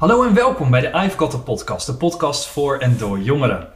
Hallo 0.00 0.22
en 0.22 0.34
welkom 0.34 0.70
bij 0.70 0.80
de 0.80 0.86
I've 0.86 1.18
Got 1.18 1.34
a 1.34 1.38
Podcast, 1.38 1.86
de 1.86 1.94
podcast 1.94 2.46
voor 2.46 2.78
en 2.78 2.96
door 2.98 3.18
jongeren. 3.18 3.68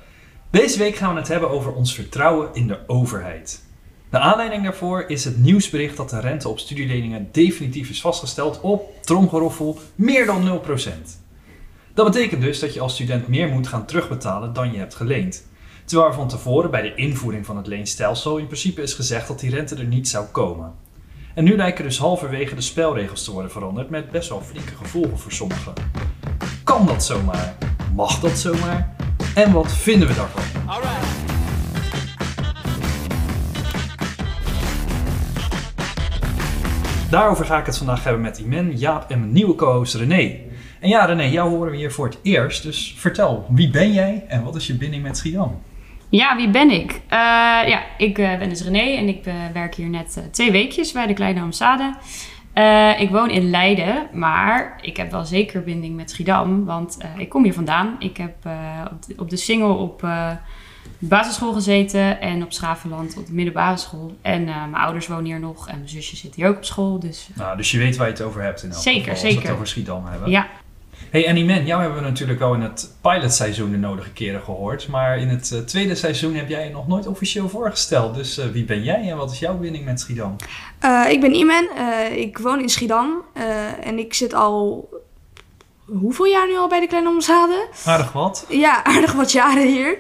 Deze 0.51 0.79
week 0.79 0.97
gaan 0.97 1.15
we 1.15 1.21
het 1.21 1.29
hebben 1.29 1.51
over 1.51 1.73
ons 1.73 1.95
vertrouwen 1.95 2.49
in 2.53 2.67
de 2.67 2.79
overheid. 2.87 3.65
De 4.11 4.19
aanleiding 4.19 4.63
daarvoor 4.63 5.05
is 5.09 5.25
het 5.25 5.39
nieuwsbericht 5.39 5.97
dat 5.97 6.11
de 6.11 6.21
rente 6.21 6.49
op 6.49 6.59
studieleningen 6.59 7.29
definitief 7.33 7.91
is 7.91 8.01
vastgesteld 8.01 8.61
op, 8.61 8.93
tromgeroffel, 9.01 9.79
meer 9.95 10.27
dan 10.27 10.61
0%. 10.63 10.71
Dat 11.95 12.07
betekent 12.07 12.43
dus 12.43 12.59
dat 12.59 12.75
je 12.75 12.81
als 12.81 12.95
student 12.95 13.29
meer 13.29 13.49
moet 13.49 13.69
gaan 13.69 13.87
terugbetalen 13.87 14.53
dan 14.53 14.73
je 14.73 14.79
hebt 14.79 14.95
geleend. 14.95 15.47
Terwijl 15.85 16.09
er 16.09 16.15
van 16.15 16.29
tevoren 16.29 16.71
bij 16.71 16.83
de 16.83 16.95
invoering 16.95 17.47
van 17.47 17.57
het 17.57 17.67
leenstelsel 17.67 18.37
in 18.37 18.47
principe 18.47 18.83
is 18.83 18.95
gezegd 18.95 19.29
dat 19.29 19.41
die 19.41 19.51
rente 19.51 19.77
er 19.77 19.85
niet 19.85 20.09
zou 20.09 20.27
komen. 20.27 20.84
En 21.35 21.45
nu 21.45 21.57
lijken 21.57 21.85
dus 21.85 21.99
halverwege 21.99 22.55
de 22.55 22.61
spelregels 22.61 23.25
te 23.25 23.33
worden 23.33 23.51
veranderd 23.51 23.91
met 23.91 24.11
best 24.11 24.29
wel 24.29 24.41
flinke 24.41 24.75
gevolgen 24.77 25.19
voor 25.19 25.33
sommigen. 25.33 25.73
Kan 26.65 26.87
dat 26.87 27.05
zomaar? 27.05 27.55
Mag 27.95 28.21
dat 28.21 28.39
zomaar? 28.39 28.97
En 29.35 29.53
wat 29.53 29.73
vinden 29.73 30.09
we 30.09 30.15
daarvan? 30.15 30.43
Daarover 37.11 37.45
ga 37.45 37.59
ik 37.59 37.67
het 37.67 37.77
vandaag 37.77 38.05
hebben 38.05 38.23
met 38.23 38.39
Imen, 38.39 38.77
Jaap 38.77 39.11
en 39.11 39.19
mijn 39.19 39.33
nieuwe 39.33 39.55
co-host 39.55 39.95
René. 39.95 40.37
En 40.81 40.89
ja, 40.89 41.05
René, 41.05 41.23
jou 41.23 41.51
horen 41.51 41.71
we 41.71 41.77
hier 41.77 41.93
voor 41.93 42.07
het 42.07 42.19
eerst. 42.23 42.63
Dus 42.63 42.95
vertel, 42.99 43.47
wie 43.49 43.71
ben 43.71 43.93
jij 43.93 44.25
en 44.29 44.45
wat 44.45 44.57
is 44.57 44.67
je 44.67 44.75
binding 44.75 45.03
met 45.03 45.17
Schiedam? 45.17 45.61
Ja, 46.17 46.37
wie 46.37 46.49
ben 46.49 46.71
ik? 46.71 46.91
Eh, 46.93 47.19
ja, 47.69 47.83
ik 47.99 48.19
eh, 48.19 48.39
ben 48.39 48.49
dus 48.49 48.63
René 48.63 48.97
en 48.97 49.09
ik 49.09 49.27
eh, 49.27 49.35
werk 49.53 49.75
hier 49.75 49.89
net 49.89 50.29
twee 50.31 50.53
weekjes 50.53 50.93
bij 50.93 51.07
de 51.07 51.13
Kleine 51.13 51.41
Amstade. 51.41 51.95
ik 52.99 53.11
woon 53.11 53.31
in 53.31 53.51
Leiden, 53.51 54.09
maar 54.13 54.79
ik 54.83 54.97
heb 54.97 55.11
wel 55.11 55.25
zeker 55.25 55.63
binding 55.63 55.97
met 55.97 56.11
Schiedam, 56.11 56.65
want 56.65 56.99
ik 57.17 57.29
kom 57.29 57.43
hier 57.45 57.53
vandaan. 57.53 57.97
Ik 57.99 58.17
heb 58.17 58.35
op, 58.93 59.07
de, 59.07 59.15
op 59.17 59.31
de 59.31 59.37
Singel 59.37 59.75
op 59.77 60.07
basisschool 60.99 61.53
gezeten 61.53 62.21
en 62.21 62.43
op 62.43 62.53
Schavenland 62.53 63.17
op 63.17 63.27
de 63.27 63.33
middelbare 63.33 63.77
school. 63.77 64.17
En 64.23 64.45
mijn 64.45 64.75
ouders 64.75 65.07
wonen 65.07 65.25
hier 65.25 65.41
nog 65.41 65.69
en 65.69 65.77
mijn 65.77 65.89
zusje 65.89 66.17
zit 66.17 66.35
hier 66.35 66.49
ook 66.49 66.57
op 66.57 66.65
school. 66.65 66.99
Dus, 66.99 67.29
Nou, 67.35 67.57
dus 67.57 67.71
je 67.71 67.79
weet 67.79 67.97
waar 67.97 68.07
je 68.07 68.13
het 68.13 68.23
over 68.23 68.43
hebt 68.43 68.63
in 68.63 68.71
elk 68.71 68.83
Zeker, 68.83 69.01
geval, 69.01 69.13
als 69.13 69.23
we 69.23 69.29
het 69.29 69.37
zeker. 69.37 69.53
over 69.53 69.67
Schiedam 69.67 70.07
hebben. 70.07 70.31
ja, 70.31 70.47
Hey 71.15 71.29
Annie 71.29 71.45
Man, 71.45 71.67
jou 71.67 71.81
hebben 71.81 72.03
we 72.03 72.09
natuurlijk 72.09 72.41
al 72.41 72.55
in 72.55 72.61
het 72.61 72.91
pilotseizoen 73.01 73.71
de 73.71 73.77
nodige 73.77 74.13
keren 74.13 74.41
gehoord. 74.41 74.89
Maar 74.89 75.19
in 75.19 75.29
het 75.29 75.53
eh, 75.53 75.59
tweede 75.59 75.95
seizoen 75.95 76.35
heb 76.35 76.49
jij 76.49 76.65
je 76.65 76.71
nog 76.71 76.87
nooit 76.89 77.07
officieel 77.07 77.49
voorgesteld. 77.49 78.15
Dus 78.15 78.39
eh, 78.39 78.47
wie 78.47 78.65
ben 78.65 78.83
jij 78.83 79.11
en 79.11 79.17
wat 79.17 79.31
is 79.31 79.39
jouw 79.39 79.57
binding 79.57 79.85
met 79.85 80.01
Schiedam? 80.01 80.37
Eh, 80.79 81.05
ik 81.09 81.21
ben 81.21 81.35
Iman, 81.35 81.69
ik 82.13 82.39
woon 82.39 82.61
in 82.61 82.69
Schiedam 82.69 83.23
en 83.83 83.99
ik 83.99 84.15
zit 84.15 84.35
al 84.35 84.89
hoeveel 85.87 86.25
jaar 86.25 86.47
nu 86.47 86.57
al 86.57 86.69
bij 86.69 86.81
de 86.81 86.87
Kleine 86.87 87.09
Amstade? 87.09 87.69
Aardig 87.85 88.13
wat. 88.13 88.47
Ja, 88.49 88.85
aardig 88.95 89.13
wat 89.13 89.33
jaren 89.33 89.67
hier. 89.67 89.97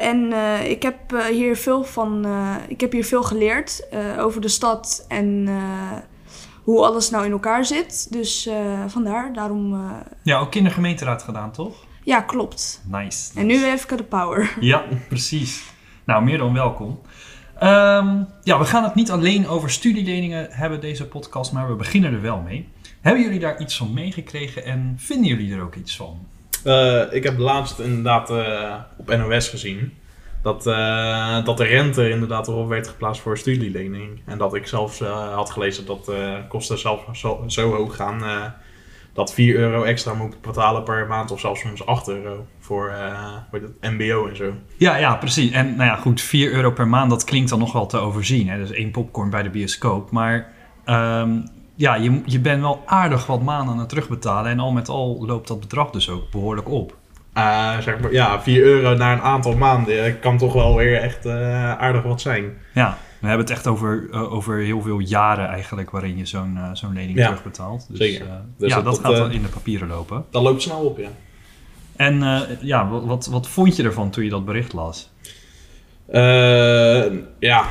En 0.00 0.32
ik 0.64 0.82
heb 0.82 0.98
hier 1.30 1.56
veel 1.56 1.84
van, 1.84 2.26
ik 2.68 2.80
heb 2.80 2.92
hier 2.92 3.04
veel 3.04 3.22
geleerd 3.22 3.86
over 4.18 4.40
de 4.40 4.48
stad 4.48 5.04
en 5.08 5.48
hoe 6.66 6.84
alles 6.84 7.10
nou 7.10 7.24
in 7.24 7.30
elkaar 7.30 7.64
zit. 7.64 8.12
Dus 8.12 8.46
eh, 8.46 8.84
vandaar, 8.86 9.32
daarom, 9.32 9.74
eh, 9.74 9.80
Ja, 10.22 10.38
ook 10.38 10.50
kindergemeenteraad 10.50 11.22
gedaan, 11.22 11.52
toch? 11.52 11.84
ja, 12.02 12.20
klopt. 12.20 12.82
Nice. 12.90 13.38
En 13.38 13.46
nu 13.46 13.56
heb 13.56 13.78
ik 13.80 13.96
de 13.96 14.02
power. 14.02 14.56
Ja, 14.60 14.84
precies. 15.08 15.62
Nou, 16.04 16.24
meer 16.24 16.38
dan 16.38 16.52
welkom. 16.54 17.00
Ehm, 17.58 18.22
ja, 18.42 18.58
we 18.58 18.64
gaan 18.64 18.84
het 18.84 18.94
niet 18.94 19.10
alleen 19.10 19.48
over 19.48 19.70
studieleningen 19.70 20.48
hebben, 20.50 20.80
deze 20.80 21.06
podcast, 21.06 21.52
maar 21.52 21.68
we 21.68 21.74
beginnen 21.74 22.12
er 22.12 22.20
wel 22.22 22.40
mee. 22.40 22.68
Hebben 23.00 23.22
jullie 23.22 23.38
daar 23.40 23.60
iets 23.60 23.76
van 23.76 23.94
meegekregen 23.94 24.64
en 24.64 24.94
vinden 24.98 25.26
jullie 25.26 25.54
er 25.54 25.62
ook 25.62 25.74
iets 25.74 25.96
van? 25.96 26.26
Eh, 26.64 27.02
ik 27.10 27.22
heb 27.22 27.38
laatst 27.38 27.78
inderdaad 27.78 28.30
eh, 28.30 28.74
op 28.96 29.16
NOS 29.16 29.48
gezien 29.48 29.92
dat, 30.42 30.66
eh, 30.66 31.44
dat 31.44 31.56
de 31.56 31.64
rente 31.64 32.10
inderdaad 32.10 32.48
erop 32.48 32.68
werd 32.68 32.88
geplaatst 32.88 33.22
voor 33.22 33.38
studielening. 33.38 34.20
En 34.24 34.38
dat 34.38 34.54
ik 34.54 34.66
zelfs 34.66 35.00
eh, 35.00 35.34
had 35.34 35.50
gelezen 35.50 35.86
dat 35.86 36.04
de 36.04 36.42
kosten 36.48 36.78
zelf 36.78 37.04
zo, 37.46 37.72
hoog 37.72 37.96
gaan 37.96 38.24
eh, 38.24 38.44
dat 39.16 39.32
4 39.34 39.56
euro 39.56 39.82
extra 39.82 40.14
moet 40.14 40.40
betalen 40.40 40.82
per 40.82 41.06
maand 41.06 41.30
of 41.30 41.40
zelfs 41.40 41.60
soms 41.60 41.86
8 41.86 42.08
euro 42.08 42.46
voor 42.60 42.88
eh, 42.88 43.32
hoe 43.50 43.60
heet 43.60 43.62
het, 43.62 43.92
MBO 43.92 44.28
en 44.28 44.36
zo. 44.36 44.52
Ja, 44.76 44.96
ja, 44.96 45.16
precies. 45.16 45.50
En 45.50 45.76
nou 45.76 45.90
ja, 45.90 45.96
goed, 45.96 46.20
4 46.20 46.52
euro 46.52 46.70
per 46.70 46.88
maand, 46.88 47.10
dat 47.10 47.24
klinkt 47.24 47.50
dan 47.50 47.58
nog 47.58 47.72
wel 47.72 47.86
te 47.86 47.98
overzien. 47.98 48.48
Hè? 48.48 48.58
Dus 48.58 48.70
één 48.70 48.90
popcorn 48.90 49.30
bij 49.30 49.42
de 49.42 49.50
bioscoop. 49.50 50.10
Maar 50.10 50.52
ehm, 50.84 51.30
ja, 51.74 51.94
je, 51.94 52.20
je 52.24 52.40
bent 52.40 52.60
wel 52.60 52.82
aardig 52.86 53.26
wat 53.26 53.42
maanden 53.42 53.74
aan 53.74 53.80
het 53.80 53.88
terugbetalen. 53.88 54.50
En 54.50 54.60
al 54.60 54.72
met 54.72 54.88
al 54.88 55.24
loopt 55.26 55.48
dat 55.48 55.60
bedrag 55.60 55.90
dus 55.90 56.10
ook 56.10 56.30
behoorlijk 56.30 56.68
op. 56.68 56.96
Eh, 57.36 57.78
zeg 57.80 57.98
maar, 58.00 58.12
ja, 58.12 58.42
4 58.42 58.62
euro 58.62 58.94
na 58.94 59.12
een 59.12 59.20
aantal 59.20 59.56
maanden 59.56 60.04
eh, 60.04 60.12
kan 60.20 60.38
toch 60.38 60.52
wel 60.52 60.76
weer 60.76 61.00
echt 61.00 61.26
eh, 61.26 61.72
aardig 61.78 62.02
wat 62.02 62.20
zijn. 62.20 62.52
Ja, 62.74 62.98
we 63.20 63.26
hebben 63.26 63.46
het 63.46 63.54
echt 63.56 63.66
over, 63.66 64.08
over 64.30 64.58
heel 64.58 64.82
veel 64.82 64.98
jaren 64.98 65.48
eigenlijk 65.48 65.90
waarin 65.90 66.16
je 66.16 66.26
zo'n 66.26 66.58
zo'n 66.72 66.92
lening 66.92 67.18
Ja, 67.18 67.26
terugbetaalt. 67.26 67.86
Dus, 67.88 67.98
zeker. 67.98 68.26
Dus 68.58 68.70
ja, 68.72 68.82
dat- 68.82 68.98
gaat 68.98 69.16
dan 69.16 69.30
in 69.30 69.42
de 69.42 69.48
papieren 69.48 69.88
lopen. 69.88 70.24
Dat 70.30 70.42
loopt 70.42 70.62
snel 70.62 70.80
op, 70.80 70.98
ja. 70.98 71.08
En 71.96 72.46
ja, 72.60 72.88
wat, 72.88 73.04
wat, 73.04 73.26
wat 73.26 73.48
vond 73.48 73.76
je 73.76 73.82
ervan 73.82 74.10
toen 74.10 74.24
je 74.24 74.30
dat 74.30 74.44
bericht 74.44 74.72
las? 74.72 75.12
Ja, 77.38 77.64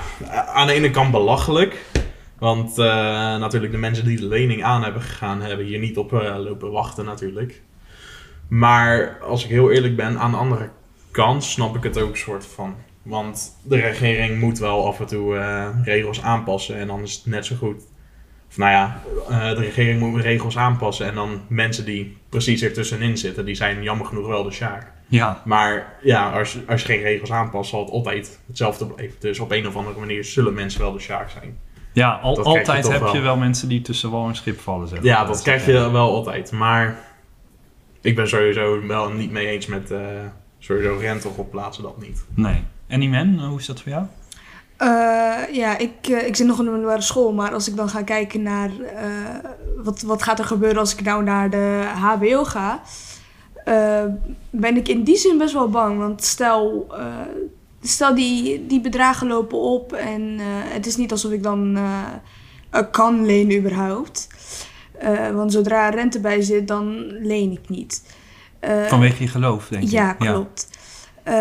aan 0.54 0.68
de 0.68 0.74
ene 0.74 0.92
kant 0.92 1.12
belachelijk. 1.12 1.86
Want 2.40 2.78
natuurlijk 3.40 3.72
de 3.72 3.78
mensen 3.78 4.06
die 4.06 4.18
de 4.18 4.28
lening 4.28 4.64
aan 4.64 4.84
hebben 4.84 5.02
gegaan, 5.02 5.42
hebben 5.42 5.66
hier 5.66 5.80
niet 5.80 5.98
op 5.98 6.12
lopen 6.38 6.72
wachten 6.72 7.06
natuurlijk. 7.06 7.62
Maar 8.48 9.18
als 9.22 9.44
ik 9.44 9.50
heel 9.50 9.72
eerlijk 9.72 9.96
ben, 9.96 10.20
aan 10.20 10.32
de 10.32 10.38
andere 10.38 10.70
kant 11.12 11.44
snap 11.44 11.76
ik 11.76 11.84
het 11.84 11.98
ook 12.02 12.18
soort 12.18 12.46
van. 12.46 12.76
Want 13.04 13.58
de 13.64 13.80
regering 13.80 14.40
moet 14.40 14.60
wel 14.60 14.88
af 14.88 15.00
en 15.00 15.06
toe 15.06 15.36
eh, 15.38 15.68
regels 15.84 16.22
aanpassen 16.22 16.76
en 16.78 16.88
dan 16.88 17.02
is 17.02 17.14
het 17.16 17.26
net 17.26 17.46
zo 17.46 17.56
goed. 17.56 17.84
Of 18.50 18.58
nou 18.58 18.72
ja, 18.72 19.02
eh, 19.30 19.50
de 19.50 19.62
regering 19.62 20.00
moet 20.00 20.22
regels 20.22 20.58
aanpassen 20.58 21.06
en 21.08 21.16
dan 21.16 21.42
mensen 21.48 21.86
die 21.86 22.18
precies 22.30 22.62
ertussenin 22.62 23.18
zitten, 23.18 23.46
die 23.46 23.56
zijn 23.56 23.84
jammer 23.84 24.06
genoeg 24.06 24.28
wel 24.28 24.44
de 24.44 24.52
sjaak. 24.52 24.92
Ja, 25.08 25.42
Maar 25.46 25.94
ja, 26.02 26.30
als, 26.32 26.58
als 26.68 26.82
je 26.82 26.88
geen 26.88 27.02
regels 27.02 27.32
aanpast, 27.32 27.70
zal 27.70 27.80
het 27.80 27.90
altijd 27.90 28.40
hetzelfde 28.48 28.86
blijven. 28.86 29.16
Dus 29.20 29.40
op 29.40 29.52
een 29.52 29.68
of 29.68 29.76
andere 29.76 30.00
manier 30.00 30.24
zullen 30.24 30.54
mensen 30.54 30.82
wel 30.82 30.92
de 30.94 31.00
sjaak 31.00 31.30
zijn. 31.30 31.58
ja 31.94 32.10
al, 32.22 32.36
Dat 32.36 32.46
krijg 32.46 32.66
je 32.66 32.74
altijd 32.74 33.00
heb 33.02 33.14
je 33.14 33.20
wel. 33.20 33.38
mensen 33.38 33.68
die 33.70 33.82
tussen 33.82 34.12
wal 34.12 34.28
en 34.28 34.36
schip 34.36 34.60
vallen. 34.60 34.88
Zeg 34.88 35.04
Ja, 35.04 35.18
maar. 35.18 35.28
dat 35.28 35.42
krijg 35.42 35.66
je 35.66 35.72
wel 35.92 36.16
altijd. 36.16 36.52
Maar 36.52 37.00
ik 38.06 38.16
ben 38.16 38.28
sowieso 38.28 38.88
wel 38.88 39.10
niet 39.10 39.32
mee 39.32 39.48
eens 39.48 39.66
met 39.66 39.92
eh, 39.92 40.00
sowieso 40.60 40.98
rente 41.00 41.28
op 41.36 41.52
plaatsen, 41.52 41.84
dat 41.84 42.02
niet. 42.02 42.24
Nee. 42.36 42.64
En 42.88 43.00
die 43.00 43.10
men, 43.10 43.40
hoe 43.40 43.60
is 43.60 43.66
dat 43.66 43.82
voor 43.82 43.92
jou? 43.92 44.06
Eh, 44.78 45.56
ja, 45.56 45.78
ik, 45.78 45.92
eh, 46.02 46.28
ik 46.28 46.36
zit 46.36 46.48
nog 46.48 46.60
in 46.60 46.66
de 46.66 46.72
middelbare 46.72 47.02
school, 47.02 47.34
maar 47.34 47.54
als 47.54 47.68
ik 47.68 47.76
dan 47.76 47.90
ga 47.90 48.02
kijken 48.04 48.42
naar 48.42 48.70
eh, 48.96 49.52
wat, 49.84 50.02
wat 50.02 50.24
gaat 50.24 50.40
er 50.40 50.46
gebeuren 50.46 50.80
als 50.80 50.94
ik 50.96 51.04
nou 51.04 51.24
naar 51.24 51.50
de 51.50 51.84
HBO 51.96 52.44
ga, 52.44 52.82
eh, 53.66 54.04
ben 54.50 54.78
ik 54.78 54.88
in 54.88 55.04
die 55.04 55.18
zin 55.18 55.38
best 55.38 55.54
wel 55.54 55.70
bang. 55.70 55.98
Want 55.98 56.24
stel, 56.24 56.88
eh, 56.98 57.06
stel 57.82 58.16
die, 58.16 58.66
die 58.68 58.82
bedragen 58.82 59.28
lopen 59.28 59.60
op 59.60 59.94
en 59.94 60.36
eh, 60.40 60.46
het 60.48 60.86
is 60.86 60.96
niet 60.96 61.12
alsof 61.12 61.32
ik 61.32 61.44
dan 61.44 61.78
eh, 61.78 62.04
eh, 62.70 62.84
kan 62.92 63.26
lenen 63.26 63.58
überhaupt. 63.58 64.28
Eh, 65.00 65.30
want 65.32 65.52
zodra 65.52 65.88
er 65.88 65.96
rente 65.96 66.20
bij 66.20 66.42
zit, 66.42 66.68
dan 66.68 67.06
leen 67.22 67.52
ik 67.52 67.70
niet. 67.70 68.04
Eh, 68.60 68.84
Vanwege 68.86 69.24
je 69.24 69.30
geloof, 69.30 69.68
denk 69.68 69.84
ik. 69.84 69.90
ja, 69.90 70.14
klopt. 70.14 70.70
Eh, 71.24 71.36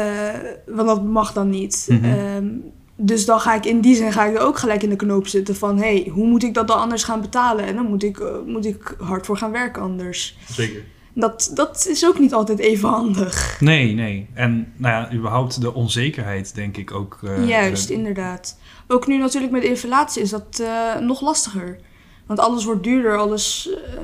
want 0.66 0.88
dat 0.88 1.04
mag 1.04 1.32
dan 1.32 1.50
niet. 1.50 1.86
Mhm. 1.88 2.04
Ehm, 2.04 2.46
dus 2.96 3.24
dan 3.26 3.40
ga 3.40 3.54
ik 3.54 3.64
in 3.64 3.80
die 3.80 3.94
zin 3.96 4.12
ga 4.12 4.24
ik 4.24 4.34
er 4.36 4.40
ook 4.42 4.58
gelijk 4.58 4.82
in 4.82 4.88
de 4.90 4.96
knoop 4.96 5.26
zitten 5.26 5.56
van... 5.56 5.76
hé, 5.76 5.82
hey, 6.02 6.10
hoe 6.12 6.26
moet 6.26 6.42
ik 6.42 6.54
dat 6.54 6.68
dan 6.68 6.78
anders 6.78 7.04
gaan 7.04 7.20
betalen? 7.20 7.64
En 7.64 7.74
dan 7.74 7.86
moet 7.86 8.02
ik, 8.02 8.22
moet 8.46 8.66
ik 8.66 8.96
hard 8.98 9.26
voor 9.26 9.36
gaan 9.36 9.52
werken 9.52 9.82
anders. 9.82 10.36
Zeker. 10.50 10.82
Dat, 11.16 11.50
dat 11.54 11.86
is 11.90 12.06
ook 12.06 12.18
niet 12.18 12.32
altijd 12.34 12.58
even 12.58 12.88
handig. 12.88 13.56
Nee, 13.60 13.94
nee. 13.94 14.28
En 14.34 14.72
nou 14.76 14.94
ja, 14.94 15.16
überhaupt 15.16 15.60
de 15.60 15.74
onzekerheid, 15.74 16.54
denk 16.54 16.76
ik 16.76 16.92
ook. 16.92 17.18
eh, 17.24 17.48
Juist, 17.48 17.90
inderdaad. 17.90 18.58
Ook 18.88 19.06
nu 19.06 19.16
natuurlijk 19.18 19.52
met 19.52 19.62
inflatie 19.62 20.22
is 20.22 20.30
dat 20.30 20.60
eh, 20.62 21.00
nog 21.00 21.20
lastiger. 21.20 21.78
Want 22.26 22.38
alles 22.38 22.64
wordt 22.64 22.82
duurder, 22.82 23.16
alles... 23.18 23.70
eh, 23.72 23.98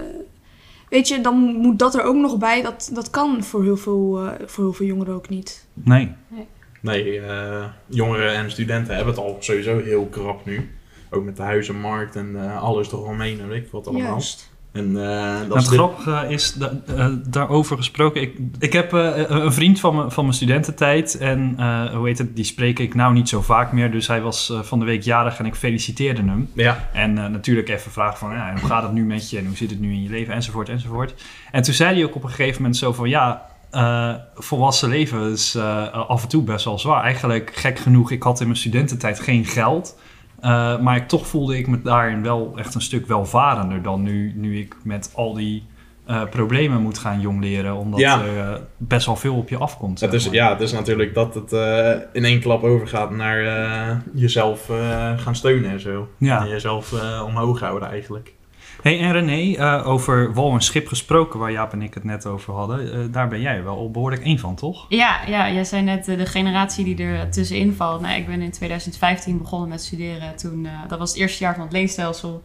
weet 0.88 1.08
je, 1.08 1.20
dan 1.20 1.34
moet 1.38 1.78
dat 1.78 1.94
er 1.94 2.02
ook 2.02 2.16
nog 2.16 2.38
bij. 2.38 2.62
Dat, 2.62 2.90
dat 2.92 3.10
kan 3.10 3.44
voor 3.44 3.62
heel, 3.62 3.76
veel, 3.76 4.18
eh, 4.18 4.46
voor 4.46 4.64
heel 4.64 4.72
veel 4.72 4.86
jongeren 4.86 5.14
ook 5.14 5.28
niet. 5.28 5.66
Nee. 5.74 6.12
Nee, 6.80 7.20
eh, 7.20 7.64
jongeren 7.86 8.34
en 8.34 8.50
studenten 8.50 8.94
hebben 8.94 9.14
het 9.14 9.22
al 9.22 9.36
sowieso 9.40 9.78
heel 9.78 10.06
krap 10.06 10.44
nu. 10.44 10.70
Ook 11.10 11.24
met 11.24 11.36
de 11.36 11.42
huizenmarkt 11.42 12.16
en 12.16 12.44
eh, 12.44 12.62
alles 12.62 12.92
eromheen 12.92 13.40
en 13.40 13.48
weet 13.48 13.64
ik 13.64 13.70
wat 13.70 13.86
allemaal. 13.86 14.10
Juist. 14.10 14.50
En 14.72 14.84
eh, 14.96 15.38
dat 15.38 15.46
Nou, 15.46 15.46
is 15.46 15.54
het 15.54 15.64
dit- 15.64 15.78
grappige 15.78 16.26
is, 16.28 16.52
da- 16.52 16.72
eh, 16.96 17.06
daarover 17.26 17.76
gesproken, 17.76 18.20
ik, 18.22 18.36
ik 18.58 18.72
heb 18.72 18.92
eh, 18.94 19.10
een 19.28 19.52
vriend 19.52 19.80
van, 19.80 19.96
me, 19.96 20.10
van 20.10 20.24
mijn 20.24 20.36
studententijd 20.36 21.18
en 21.18 21.54
eh, 21.58 21.84
hoe 21.94 22.06
heet 22.06 22.18
het, 22.18 22.36
die 22.36 22.44
spreek 22.44 22.78
ik 22.78 22.94
nou 22.94 23.12
niet 23.12 23.28
zo 23.28 23.40
vaak 23.40 23.72
meer. 23.72 23.90
Dus 23.90 24.06
hij 24.06 24.20
was 24.20 24.50
eh, 24.50 24.60
van 24.60 24.78
de 24.78 24.84
week 24.84 25.02
jarig 25.02 25.38
en 25.38 25.46
ik 25.46 25.54
feliciteerde 25.54 26.22
hem. 26.22 26.48
Ja, 26.54 26.88
En 26.92 27.18
eh, 27.18 27.26
natuurlijk 27.26 27.68
even 27.68 27.90
vragen 27.90 28.18
van, 28.18 28.30
ja, 28.32 28.52
hoe 28.60 28.68
gaat 28.68 28.82
het 28.82 28.92
nu 28.92 29.04
met 29.04 29.30
je 29.30 29.38
en 29.38 29.46
hoe 29.46 29.56
zit 29.56 29.70
het 29.70 29.80
nu 29.80 29.92
in 29.92 30.02
je 30.02 30.10
leven 30.10 30.34
enzovoort 30.34 30.68
enzovoort. 30.68 31.14
En 31.52 31.62
toen 31.62 31.74
zei 31.74 31.94
hij 31.94 32.04
ook 32.04 32.14
op 32.14 32.22
een 32.22 32.28
gegeven 32.30 32.56
moment 32.62 32.76
zo 32.78 32.92
van, 32.92 33.08
ja, 33.08 33.46
eh, 33.70 34.14
volwassen 34.34 34.88
leven 34.88 35.30
is 35.32 35.54
eh, 35.54 35.88
af 36.08 36.22
en 36.22 36.28
toe 36.28 36.42
best 36.42 36.64
wel 36.64 36.78
zwaar. 36.78 37.02
Eigenlijk 37.02 37.50
gek 37.54 37.78
genoeg, 37.78 38.10
ik 38.10 38.22
had 38.22 38.40
in 38.40 38.46
mijn 38.46 38.58
studententijd 38.58 39.20
geen 39.20 39.44
geld. 39.44 39.98
Eh, 40.40 40.78
maar 40.78 40.96
ik, 40.96 41.08
toch 41.08 41.26
voelde 41.26 41.58
ik 41.58 41.66
me 41.66 41.82
daarin 41.82 42.22
wel 42.22 42.52
echt 42.56 42.74
een 42.74 42.80
stuk 42.80 43.06
welvarender 43.06 43.82
dan 43.82 44.02
nu, 44.02 44.32
nu 44.36 44.58
ik 44.58 44.76
met 44.84 45.12
al 45.14 45.34
die 45.34 45.66
eh, 46.06 46.22
problemen 46.30 46.82
moet 46.82 46.98
gaan 46.98 47.20
jongleren. 47.20 47.76
Omdat 47.76 48.00
Ja. 48.00 48.22
er 48.22 48.38
eh, 48.38 48.60
best 48.76 49.06
wel 49.06 49.16
veel 49.16 49.36
op 49.36 49.48
je 49.48 49.56
afkomt. 49.56 50.00
het 50.00 50.12
is, 50.12 50.24
maar. 50.24 50.34
ja, 50.34 50.52
het 50.52 50.60
is 50.60 50.72
natuurlijk 50.72 51.14
dat 51.14 51.34
het 51.34 51.52
in 52.12 52.24
één 52.24 52.40
klap 52.40 52.62
overgaat 52.62 53.10
naar 53.10 54.02
jezelf 54.14 54.70
gaan 55.16 55.34
steunen 55.36 55.70
en 55.70 55.80
zo. 55.80 56.08
Ja. 56.18 56.40
En 56.40 56.48
jezelf 56.48 56.94
omhoog 57.24 57.60
houden 57.60 57.88
eigenlijk. 57.90 58.32
Hey, 58.82 59.00
en 59.00 59.12
René, 59.12 59.56
eh, 59.56 59.86
over 59.86 60.32
wal 60.34 60.52
en 60.52 60.60
schip 60.60 60.88
gesproken, 60.88 61.38
waar 61.38 61.52
Jaap 61.52 61.72
en 61.72 61.82
ik 61.82 61.94
het 61.94 62.04
net 62.04 62.26
over 62.26 62.54
hadden. 62.54 62.92
eh, 62.92 62.98
daar 63.10 63.28
ben 63.28 63.40
jij 63.40 63.62
wel 63.64 63.90
behoorlijk 63.90 64.22
één 64.24 64.38
van, 64.38 64.54
toch? 64.54 64.86
Ja, 64.88 65.20
ja, 65.26 65.50
jij 65.50 65.64
zei 65.64 65.82
net 65.82 66.08
eh, 66.08 66.16
de 66.18 66.26
generatie 66.26 66.84
die 66.84 67.02
er 67.06 67.30
tussenin 67.30 67.72
valt. 67.74 68.00
Nou, 68.00 68.14
ik 68.14 68.26
ben 68.26 68.42
in 68.42 68.50
2015 68.50 69.38
begonnen 69.38 69.68
met 69.68 69.82
studeren. 69.82 70.36
Toen, 70.36 70.66
eh, 70.66 70.72
dat 70.88 70.98
was 70.98 71.10
het 71.10 71.18
eerste 71.18 71.44
jaar 71.44 71.54
van 71.54 71.62
het 71.62 71.72
leenstelsel. 71.72 72.42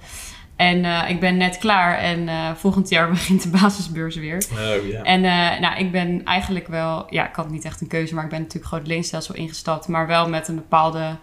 En 0.55 0.85
eh, 0.85 1.09
ik 1.09 1.19
ben 1.19 1.37
net 1.37 1.57
klaar 1.57 1.97
en 1.97 2.27
eh, 2.27 2.51
volgend 2.55 2.89
jaar 2.89 3.09
begint 3.17 3.43
de 3.43 3.49
basisbeurs 3.49 4.15
weer. 4.15 4.45
Oh, 4.53 4.87
ja. 4.87 5.01
En 5.03 5.23
eh, 5.25 5.59
nou, 5.59 5.77
ik 5.77 5.91
ben 5.91 6.23
eigenlijk 6.23 6.67
wel, 6.67 7.05
ja, 7.09 7.27
ik 7.29 7.35
had 7.35 7.49
niet 7.49 7.65
echt 7.65 7.81
een 7.81 7.87
keuze, 7.87 8.15
maar 8.15 8.23
ik 8.23 8.29
ben 8.29 8.39
natuurlijk 8.39 8.65
gewoon 8.67 8.83
het 8.83 8.93
leenstelsel 8.93 9.35
ingestapt. 9.35 9.87
Maar 9.87 10.07
wel 10.07 10.29
met 10.29 10.47
een 10.47 10.55
bepaalde 10.55 11.15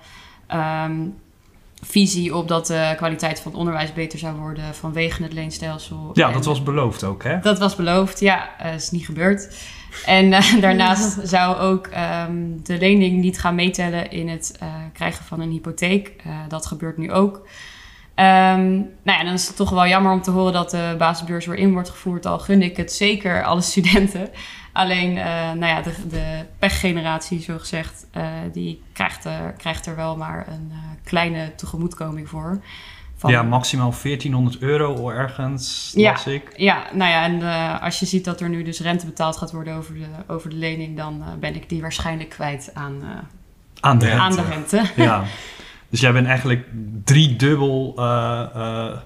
ehm, 0.47 1.01
visie 1.87 2.37
op 2.37 2.49
dat 2.49 2.67
de 2.67 2.93
kwaliteit 2.97 3.41
van 3.41 3.51
het 3.51 3.61
onderwijs 3.61 3.93
beter 3.93 4.19
zou 4.19 4.37
worden 4.37 4.75
vanwege 4.75 5.23
het 5.23 5.33
leenstelsel. 5.33 6.11
Ja, 6.13 6.27
En- 6.27 6.33
dat 6.33 6.45
was 6.45 6.63
beloofd 6.63 7.05
ook, 7.05 7.23
hè? 7.25 7.41
dat 7.41 7.59
was 7.59 7.77
beloofd, 7.77 8.21
ja, 8.21 8.59
eh, 8.59 8.75
is 8.75 8.91
niet 8.91 9.05
gebeurd. 9.05 9.57
En 10.07 10.33
eh, 10.33 10.61
daarnaast 10.61 11.29
zou 11.29 11.57
ook 11.57 11.87
ehm, 11.87 12.33
de 12.63 12.79
lening 12.79 13.21
niet 13.21 13.41
gaan 13.41 13.55
meetellen 13.55 14.11
in 14.11 14.29
het 14.29 14.57
eh, 14.61 14.69
krijgen 14.93 15.25
van 15.25 15.41
een 15.41 15.51
hypotheek. 15.51 16.13
Eh, 16.25 16.31
dat 16.49 16.67
gebeurt 16.67 16.99
nu 16.99 17.13
ook. 17.13 17.47
Ehm, 18.15 18.71
nou 18.75 19.19
ja, 19.19 19.25
dan 19.25 19.33
is 19.33 19.47
het 19.47 19.57
toch 19.57 19.71
wel 19.71 19.87
jammer 19.87 20.13
om 20.13 20.23
te 20.23 20.31
horen 20.31 20.53
dat 20.53 20.71
de 20.71 20.95
basisbeurs 20.99 21.47
weer 21.47 21.59
in 21.59 21.73
wordt 21.73 21.91
gevoerd. 21.91 22.27
Al 22.27 22.39
gun 22.39 22.63
ik 22.63 22.77
het 22.77 22.93
zeker 22.93 23.45
alle 23.45 23.61
studenten. 23.61 24.29
Alleen, 24.73 25.19
eh, 25.19 25.25
nou 25.53 25.67
ja, 25.67 25.83
de, 25.83 25.95
de 26.09 26.45
pechgeneratie, 26.59 27.41
zo 27.43 27.59
gezegd, 27.59 28.07
eh, 28.11 28.27
die 28.53 28.83
krijgt, 28.93 29.25
er 29.25 29.55
krijgt 29.57 29.87
er 29.87 29.97
wel 29.97 30.17
maar 30.17 30.47
een 30.49 30.69
eh, 30.73 30.79
kleine 31.05 31.55
tegemoetkoming 31.55 32.29
voor. 32.29 32.61
Van- 33.17 33.31
Ja, 33.31 33.43
maximaal 33.43 33.93
1400 34.03 34.59
euro 34.59 35.11
ergens, 35.11 35.93
Ja. 35.97 36.25
ik. 36.27 36.53
Ja, 36.57 36.83
nou 36.93 37.11
ja, 37.11 37.25
en 37.25 37.81
als 37.81 38.01
je 38.01 38.07
ziet 38.07 38.25
dat 38.25 38.41
er 38.41 38.49
nu 38.49 38.63
dus 38.63 38.81
rente 38.81 39.07
betaald 39.07 39.37
gaat 39.37 39.53
worden 39.53 39.75
over 39.75 39.95
de, 39.95 40.07
over 40.27 40.51
de 40.51 40.57
lening, 40.57 40.97
dan 40.97 41.23
ben 41.41 41.55
ik 41.55 41.69
die 41.69 41.81
waarschijnlijk 41.81 42.29
kwijt 42.31 42.71
aan, 42.75 43.03
Aan 43.81 43.99
de 43.99 44.07
Ja. 44.07 44.11
rente. 44.11 44.41
aan 44.41 44.47
de 44.47 44.51
rente. 44.55 44.83
Ja. 45.03 45.23
Dus 45.91 46.01
jij 46.01 46.13
bent 46.13 46.27
eigenlijk 46.27 46.69
driedubbel, 47.05 47.95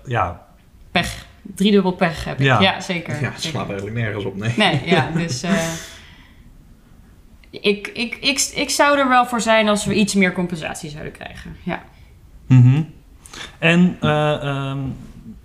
ja, 0.07 0.47
Pech. 0.91 1.26
Driedubbel 1.55 1.93
pech 1.93 2.25
heb 2.25 2.39
ik. 2.39 2.45
Ja. 2.45 2.61
Ja, 2.61 2.81
zeker. 2.81 3.21
ja, 3.21 3.31
het 3.31 3.41
zeker. 3.41 3.59
slaat 3.59 3.69
eigenlijk 3.69 3.99
nergens 3.99 4.25
op, 4.25 4.37
nee. 4.37 4.53
Nee, 4.57 4.83
ja, 4.85 5.11
dus 5.17 5.43
eh, 5.43 5.73
ik, 7.51 7.89
ik, 7.89 8.15
ik, 8.21 8.51
ik 8.55 8.71
zou 8.71 8.99
er 8.99 9.09
wel 9.09 9.27
voor 9.27 9.41
zijn 9.41 9.69
als 9.69 9.85
we 9.85 9.95
iets 9.95 10.15
meer 10.15 10.33
compensatie 10.33 10.91
zouden 10.91 11.13
krijgen. 11.13 11.57
Ja. 11.63 11.83
Mhm. 12.47 12.83
En 13.59 13.97
eh, 14.01 14.43
ehm, 14.43 14.79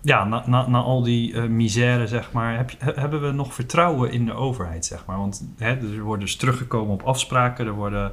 ja, 0.01 0.23
na, 0.23 0.43
na, 0.45 0.67
na 0.67 0.79
al 0.79 1.03
die 1.03 1.33
eh, 1.33 1.43
misère, 1.43 2.07
zeg 2.07 2.31
maar, 2.31 2.57
heb 2.57 2.71
hebben 2.95 3.21
we 3.21 3.31
nog 3.31 3.53
vertrouwen 3.53 4.11
in 4.11 4.25
de 4.25 4.33
overheid, 4.33 4.85
zeg 4.85 5.05
maar? 5.05 5.17
Want 5.17 5.47
hè, 5.57 5.95
er 5.95 6.01
wordt 6.01 6.21
dus 6.21 6.35
teruggekomen 6.35 6.93
op 6.93 7.03
afspraken, 7.03 7.65
er 7.65 7.73
worden 7.73 8.11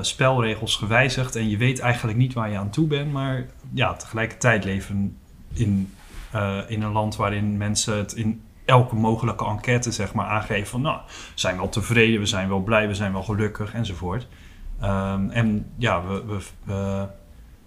spelregels 0.00 0.76
gewijzigd 0.76 1.36
en 1.36 1.48
je 1.48 1.56
weet 1.56 1.80
eigenlijk 1.80 2.18
niet 2.18 2.32
waar 2.32 2.50
je 2.50 2.58
aan 2.58 2.70
toe 2.70 2.86
bent, 2.86 3.12
maar 3.12 3.46
ja, 3.74 3.94
tegelijkertijd 3.94 4.64
leven 4.64 5.16
in, 5.52 5.92
eh, 6.32 6.58
in 6.66 6.82
een 6.82 6.92
land 6.92 7.16
waarin 7.16 7.56
mensen 7.56 7.96
het 7.96 8.12
in 8.12 8.42
elke 8.64 8.94
mogelijke 8.94 9.44
enquête, 9.44 9.92
zeg 9.92 10.14
maar, 10.14 10.26
aangeven 10.26 10.66
van, 10.66 10.80
nou, 10.80 11.00
we 11.06 11.12
zijn 11.34 11.56
wel 11.56 11.68
tevreden, 11.68 12.20
we 12.20 12.26
zijn 12.26 12.48
wel 12.48 12.60
blij, 12.60 12.88
we 12.88 12.94
zijn 12.94 13.12
wel 13.12 13.22
gelukkig, 13.22 13.74
enzovoort. 13.74 14.28
Ehm, 14.80 15.30
en 15.30 15.72
ja, 15.78 16.06
we, 16.06 16.24
we, 16.24 16.38
we 16.64 17.06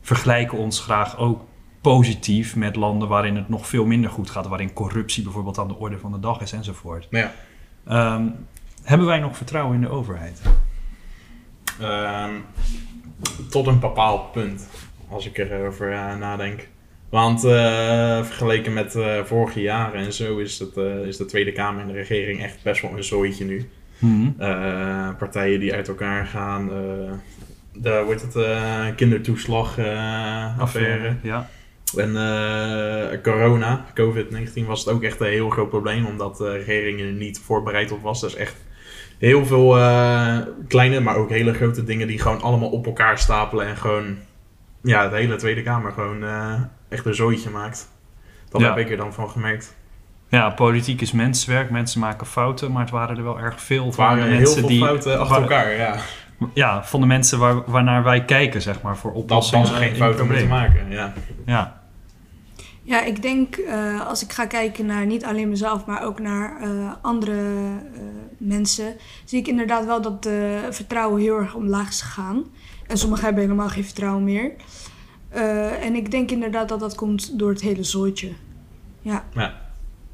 vergelijken 0.01 0.57
ons 0.57 0.79
graag 0.79 1.17
ook 1.17 1.45
positief 1.81 2.55
met 2.55 2.75
landen 2.75 3.07
waarin 3.07 3.35
het 3.35 3.49
nog 3.49 3.67
veel 3.67 3.85
minder 3.85 4.09
goed 4.09 4.29
gaat, 4.29 4.47
waarin 4.47 4.73
corruptie 4.73 5.23
bijvoorbeeld 5.23 5.57
aan 5.57 5.67
de 5.67 5.77
orde 5.77 5.99
van 5.99 6.11
de 6.11 6.19
dag 6.19 6.41
is 6.41 6.51
enzovoort. 6.51 7.07
Ja. 7.09 7.31
Ehm, 7.87 8.27
hebben 8.83 9.07
wij 9.07 9.19
nog 9.19 9.37
vertrouwen 9.37 9.75
in 9.75 9.81
de 9.81 9.89
overheid? 9.89 10.41
Ehm, 11.79 12.33
tot 13.49 13.67
een 13.67 13.79
bepaald 13.79 14.31
punt, 14.31 14.69
als 15.09 15.25
ik 15.25 15.37
erover 15.37 15.91
eh, 15.91 16.15
nadenk. 16.15 16.67
Want 17.15 17.43
eh, 17.43 18.23
vergeleken 18.23 18.73
met 18.73 18.95
eh, 18.95 19.23
vorige 19.23 19.61
jaren 19.61 19.99
en 19.99 20.13
zo 20.13 20.37
is, 20.37 20.59
het, 20.59 20.77
eh, 20.77 21.05
is 21.05 21.17
de 21.17 21.25
Tweede 21.25 21.51
Kamer 21.51 21.81
en 21.81 21.87
de 21.87 21.93
regering 21.93 22.43
echt 22.43 22.63
best 22.63 22.81
wel 22.81 22.91
een 22.91 23.03
zooitje 23.03 23.45
nu. 23.45 23.69
Mhm. 23.99 24.31
Partijen 25.17 25.59
die 25.59 25.73
uit 25.73 25.87
elkaar 25.87 26.25
gaan. 26.25 26.69
hoe 27.81 28.05
heet 28.07 28.21
het, 28.21 28.35
eh, 28.35 28.85
kindertoeslag 28.95 29.77
eh, 29.77 30.59
affaire. 30.59 31.15
Ja. 31.21 31.49
En 31.97 32.11
corona, 33.21 33.85
COVID-19, 33.93 34.65
was 34.65 34.85
het 34.85 34.93
ook 34.93 35.03
echt 35.03 35.19
een 35.19 35.27
heel 35.27 35.49
groot 35.49 35.69
probleem, 35.69 36.05
omdat 36.05 36.37
de 36.37 36.51
regering 36.51 36.99
er 36.99 37.11
niet 37.11 37.39
voorbereid 37.39 37.91
op 37.91 38.01
was. 38.01 38.21
Dus 38.21 38.35
echt 38.35 38.55
heel 39.17 39.45
veel 39.45 39.69
kleine, 40.67 40.99
maar 40.99 41.15
ook 41.15 41.29
hele 41.29 41.53
grote 41.53 41.83
dingen 41.83 42.07
die 42.07 42.19
gewoon 42.19 42.41
allemaal 42.41 42.69
op 42.69 42.85
elkaar 42.85 43.19
stapelen 43.19 43.65
en 43.65 43.77
gewoon, 43.77 44.17
ja, 44.81 45.07
de 45.07 45.15
hele 45.15 45.35
Tweede 45.35 45.63
Kamer 45.63 45.91
gewoon 45.91 46.23
echt 46.95 47.05
een 47.05 47.15
zooitje 47.15 47.49
maakt. 47.49 47.89
Dat 48.49 48.61
Ja. 48.61 48.67
heb 48.67 48.77
ik 48.77 48.91
er 48.91 48.97
dan 48.97 49.13
van 49.13 49.29
gemerkt. 49.29 49.75
ja, 50.29 50.49
politiek 50.49 51.01
is 51.01 51.11
menswerk, 51.11 51.69
mensen 51.69 51.99
maken 51.99 52.27
fouten, 52.27 52.71
maar 52.71 52.81
het 52.81 52.91
waren 52.91 53.17
er 53.17 53.23
wel 53.23 53.39
erg 53.39 53.61
veel 53.61 53.91
van 53.91 54.05
waren 54.05 54.23
de 54.23 54.29
heel 54.29 54.37
mensen 54.37 54.59
veel 54.59 54.67
die... 54.67 54.79
fouten 54.79 55.19
achter 55.19 55.29
waar- 55.41 55.41
elkaar, 55.41 55.71
ja. 55.75 55.95
Ja, 56.53 56.83
van 56.83 56.99
de 56.99 57.05
mensen 57.05 57.39
waar, 57.39 57.71
waarnaar 57.71 58.03
wij 58.03 58.25
kijken, 58.25 58.61
zeg 58.61 58.81
maar, 58.81 58.97
voor 58.97 59.13
Dat 59.13 59.21
oplossingen 59.21 59.67
ze 59.67 59.73
geen 59.73 59.95
fouten 59.95 60.25
moeten 60.27 60.47
problemen. 60.47 60.71
maken, 60.73 60.91
ja. 60.91 61.13
Ja. 61.45 61.83
Ja, 62.83 63.01
ik 63.03 63.21
denk 63.21 63.55
eh, 63.55 64.07
als 64.07 64.23
ik 64.23 64.31
ga 64.31 64.45
kijken 64.45 64.85
naar 64.85 65.05
niet 65.05 65.25
alleen 65.25 65.49
mezelf, 65.49 65.85
maar 65.85 66.03
ook 66.03 66.19
naar 66.19 66.61
eh, 66.61 66.69
andere 67.01 67.31
eh, 67.31 68.01
mensen, 68.37 68.95
zie 69.25 69.39
ik 69.39 69.47
inderdaad 69.47 69.85
wel 69.85 70.01
dat 70.01 70.23
de 70.23 70.67
vertrouwen 70.71 71.21
heel 71.21 71.37
erg 71.37 71.53
omlaag 71.55 71.89
is 71.89 72.01
gegaan. 72.01 72.43
En 72.87 72.97
sommigen 72.97 73.25
hebben 73.25 73.43
helemaal 73.43 73.69
geen 73.69 73.83
vertrouwen 73.83 74.23
meer. 74.23 74.51
Eh, 75.35 75.85
en 75.85 75.95
ik 75.95 76.11
denk 76.11 76.31
inderdaad 76.31 76.69
dat 76.69 76.79
dat 76.79 76.95
komt 76.95 77.39
door 77.39 77.49
het 77.49 77.61
hele 77.61 77.83
zooitje. 77.83 78.31
Ja. 79.01 79.23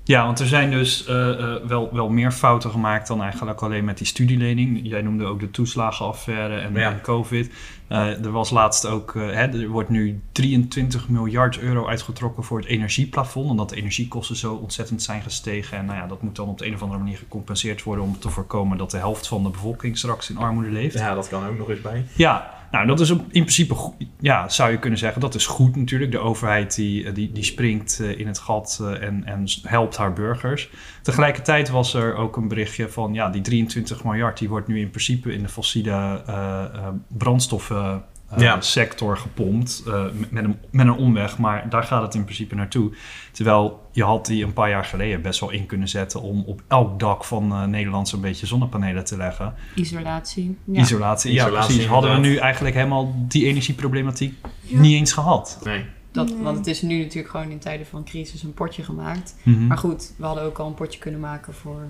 Ja, 0.04 0.26
want 0.26 0.40
er 0.40 0.48
zijn 0.48 0.72
dus 0.72 1.06
eh, 1.06 1.30
eh, 1.30 1.64
wel, 1.68 1.90
wel 1.94 2.10
meer 2.10 2.32
fouten 2.32 2.72
gemaakt 2.72 3.08
dan 3.08 3.22
eigenlijk 3.22 3.62
alleen 3.62 3.86
met 3.86 3.98
die 3.98 4.08
studielening. 4.08 4.80
Jij 4.84 5.02
noemde 5.02 5.26
ook 5.26 5.40
de 5.40 5.52
toeslagenaffaire 5.52 6.60
en, 6.60 6.74
Ja. 6.74 7.00
COVID. 7.02 7.52
Eh, 7.88 8.26
er 8.26 8.32
was 8.32 8.50
laatst 8.50 8.86
ook, 8.86 9.14
hè, 9.14 9.62
er 9.62 9.68
wordt 9.68 9.90
nu 9.90 10.22
23 10.32 11.10
miljard 11.10 11.60
euro 11.60 11.88
uitgetrokken 11.88 12.44
voor 12.44 12.58
het 12.58 12.68
energieplafond. 12.68 13.50
Omdat 13.50 13.70
de 13.70 13.76
energiekosten 13.76 14.36
zo 14.36 14.54
ontzettend 14.54 15.04
zijn 15.04 15.22
gestegen. 15.22 15.78
En 15.78 15.86
nou 15.86 15.98
ja, 15.98 16.08
dat 16.08 16.22
moet 16.22 16.36
dan 16.36 16.48
op 16.48 16.58
de 16.58 16.66
een 16.66 16.74
of 16.74 16.82
andere 16.82 17.00
manier 17.00 17.18
gecompenseerd 17.18 17.84
worden 17.84 18.06
om 18.06 18.20
te 18.20 18.30
voorkomen 18.30 18.78
dat 18.78 18.92
de 18.92 18.98
helft 18.98 19.28
van 19.28 19.44
de 19.44 19.50
bevolking 19.50 19.98
straks 19.98 20.30
in 20.30 20.38
armoede 20.38 20.70
leeft. 20.70 20.98
Ja, 20.98 21.14
dat 21.14 21.28
kan 21.28 21.48
ook 21.48 21.58
nog 21.58 21.70
eens 21.70 21.82
bij. 21.82 22.06
Ja, 22.16 22.61
nou 22.72 22.88
dat 22.88 23.00
is 23.00 23.10
in 23.10 23.26
principe. 23.28 23.76
Ja, 24.20 24.50
zou 24.50 24.72
je 24.72 24.80
kunnen 24.80 25.00
zeggen, 25.00 25.22
dat 25.22 25.36
is 25.36 25.46
goed 25.46 25.76
natuurlijk. 25.76 26.12
De 26.12 26.20
overheid 26.20 26.76
die, 26.76 27.06
eh, 27.06 27.14
die, 27.14 27.32
die 27.32 27.44
springt 27.44 28.00
eh, 28.00 28.20
in 28.20 28.28
het 28.28 28.40
gat 28.40 28.80
eh, 28.82 29.08
en, 29.08 29.26
en 29.26 29.46
helpt 29.64 29.98
haar 29.98 30.14
burgers. 30.14 30.70
Tegelijkertijd 31.02 31.70
was 31.70 31.94
er 31.94 32.16
ook 32.16 32.38
een 32.38 32.48
berichtje 32.48 32.90
van, 32.90 33.14
ja, 33.14 33.30
die 33.30 33.42
23 33.42 34.04
miljard, 34.04 34.38
die 34.38 34.50
wordt 34.50 34.68
nu 34.68 34.80
in 34.80 34.90
principe 34.90 35.34
in 35.34 35.42
de 35.42 35.50
fossiele 35.50 36.24
eh, 36.26 36.88
brandstoffen 37.08 38.04
Ja. 38.38 38.62
sector 38.62 39.18
gepompt. 39.18 39.84
eh, 39.88 40.04
met, 40.30 40.44
een, 40.44 40.58
met 40.72 40.86
een 40.88 40.94
omweg, 40.94 41.38
maar 41.38 41.70
daar 41.70 41.84
gaat 41.84 42.02
het 42.02 42.16
in 42.16 42.24
principe 42.24 42.56
naartoe. 42.56 42.92
Terwijl 43.32 43.90
je 43.92 44.04
had 44.04 44.26
die 44.26 44.44
een 44.44 44.54
paar 44.54 44.70
jaar 44.70 44.86
geleden 44.86 45.22
best 45.22 45.40
wel 45.40 45.50
in 45.50 45.66
kunnen 45.66 45.88
zetten 45.88 46.22
om 46.22 46.44
op 46.46 46.62
elk 46.68 47.00
dak 47.00 47.24
van 47.24 47.52
eh, 47.52 47.64
Nederland 47.64 48.10
zo'n 48.10 48.22
beetje 48.22 48.46
zonnepanelen 48.46 49.04
te 49.06 49.18
leggen. 49.18 49.54
Isolatie. 49.76 50.58
Ja. 50.66 50.82
Isolatie, 50.82 51.34
ja 51.34 51.44
Isolatie, 51.46 51.68
precies. 51.74 51.90
Hadden 51.92 52.12
we 52.14 52.20
nu 52.20 52.36
eigenlijk 52.36 52.76
helemaal 52.76 53.14
die 53.28 53.46
energieproblematiek 53.46 54.34
Ja. 54.62 54.80
niet 54.80 54.94
eens 54.94 55.14
gehad. 55.14 55.60
Nee. 55.64 55.86
Dat, 56.12 56.30
Nee. 56.30 56.38
Want 56.44 56.58
het 56.58 56.68
is 56.68 56.82
nu 56.82 57.00
natuurlijk 57.02 57.30
gewoon 57.30 57.50
in 57.50 57.60
tijden 57.60 57.86
van 57.86 58.04
crisis 58.04 58.44
een 58.44 58.54
potje 58.54 58.84
gemaakt. 58.84 59.36
Mhm. 59.44 59.68
Maar 59.68 59.78
goed, 59.78 60.14
we 60.18 60.26
hadden 60.26 60.44
ook 60.44 60.58
al 60.58 60.68
een 60.68 60.74
potje 60.74 61.00
kunnen 61.00 61.20
maken 61.20 61.54
voor, 61.54 61.82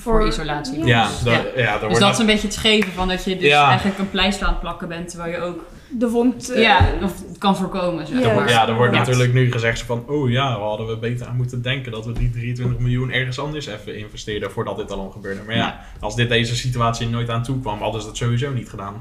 voor, 0.00 0.26
isolatie. 0.26 0.78
Ja. 0.78 0.86
Ja, 0.86 1.08
Dus, 1.08 1.18
dat, 1.20 1.42
ja. 1.56 1.72
Dus 1.72 1.80
wordt 1.80 2.00
dat 2.00 2.12
is 2.12 2.18
een 2.18 2.26
beetje 2.26 2.46
het 2.46 2.56
scheve 2.56 2.90
van 2.90 3.08
dat 3.08 3.24
je 3.24 3.36
dus 3.36 3.48
Ja. 3.48 3.68
eigenlijk 3.68 3.98
een 3.98 4.10
pleister 4.10 4.46
aan 4.46 4.52
het 4.52 4.60
plakken 4.60 4.88
bent, 4.88 5.08
terwijl 5.08 5.32
je 5.32 5.40
ook 5.40 5.64
De 5.92 6.08
wond... 6.08 6.50
eh, 6.50 6.62
ja, 6.62 6.78
of 7.02 7.12
kan 7.38 7.56
voorkomen. 7.56 8.06
Zeg 8.06 8.20
Ja. 8.20 8.34
maar. 8.34 8.48
Ja, 8.48 8.68
er 8.68 8.74
wordt 8.74 8.92
Ja. 8.92 8.98
natuurlijk 8.98 9.32
nu 9.32 9.52
gezegd 9.52 9.82
van, 9.82 10.04
oh 10.06 10.30
ja, 10.30 10.58
we 10.58 10.64
hadden 10.64 10.86
we 10.86 10.96
beter 10.96 11.26
aan 11.26 11.36
moeten 11.36 11.62
denken 11.62 11.92
dat 11.92 12.06
we 12.06 12.12
die 12.12 12.30
23 12.30 12.78
miljoen 12.78 13.10
ergens 13.12 13.38
anders 13.38 13.66
even 13.66 13.96
investeerden 13.98 14.50
voordat 14.50 14.76
dit 14.76 14.90
allemaal 14.92 15.10
gebeurde. 15.10 15.40
Maar 15.46 15.54
ja, 15.54 15.60
Ja. 15.60 15.80
als 16.00 16.16
dit 16.16 16.28
deze 16.28 16.56
situatie 16.56 17.08
nooit 17.08 17.30
aan 17.30 17.42
toe 17.42 17.60
kwam, 17.60 17.80
hadden 17.80 18.00
ze 18.00 18.06
dat 18.06 18.16
sowieso 18.16 18.50
niet 18.52 18.68
gedaan. 18.68 18.94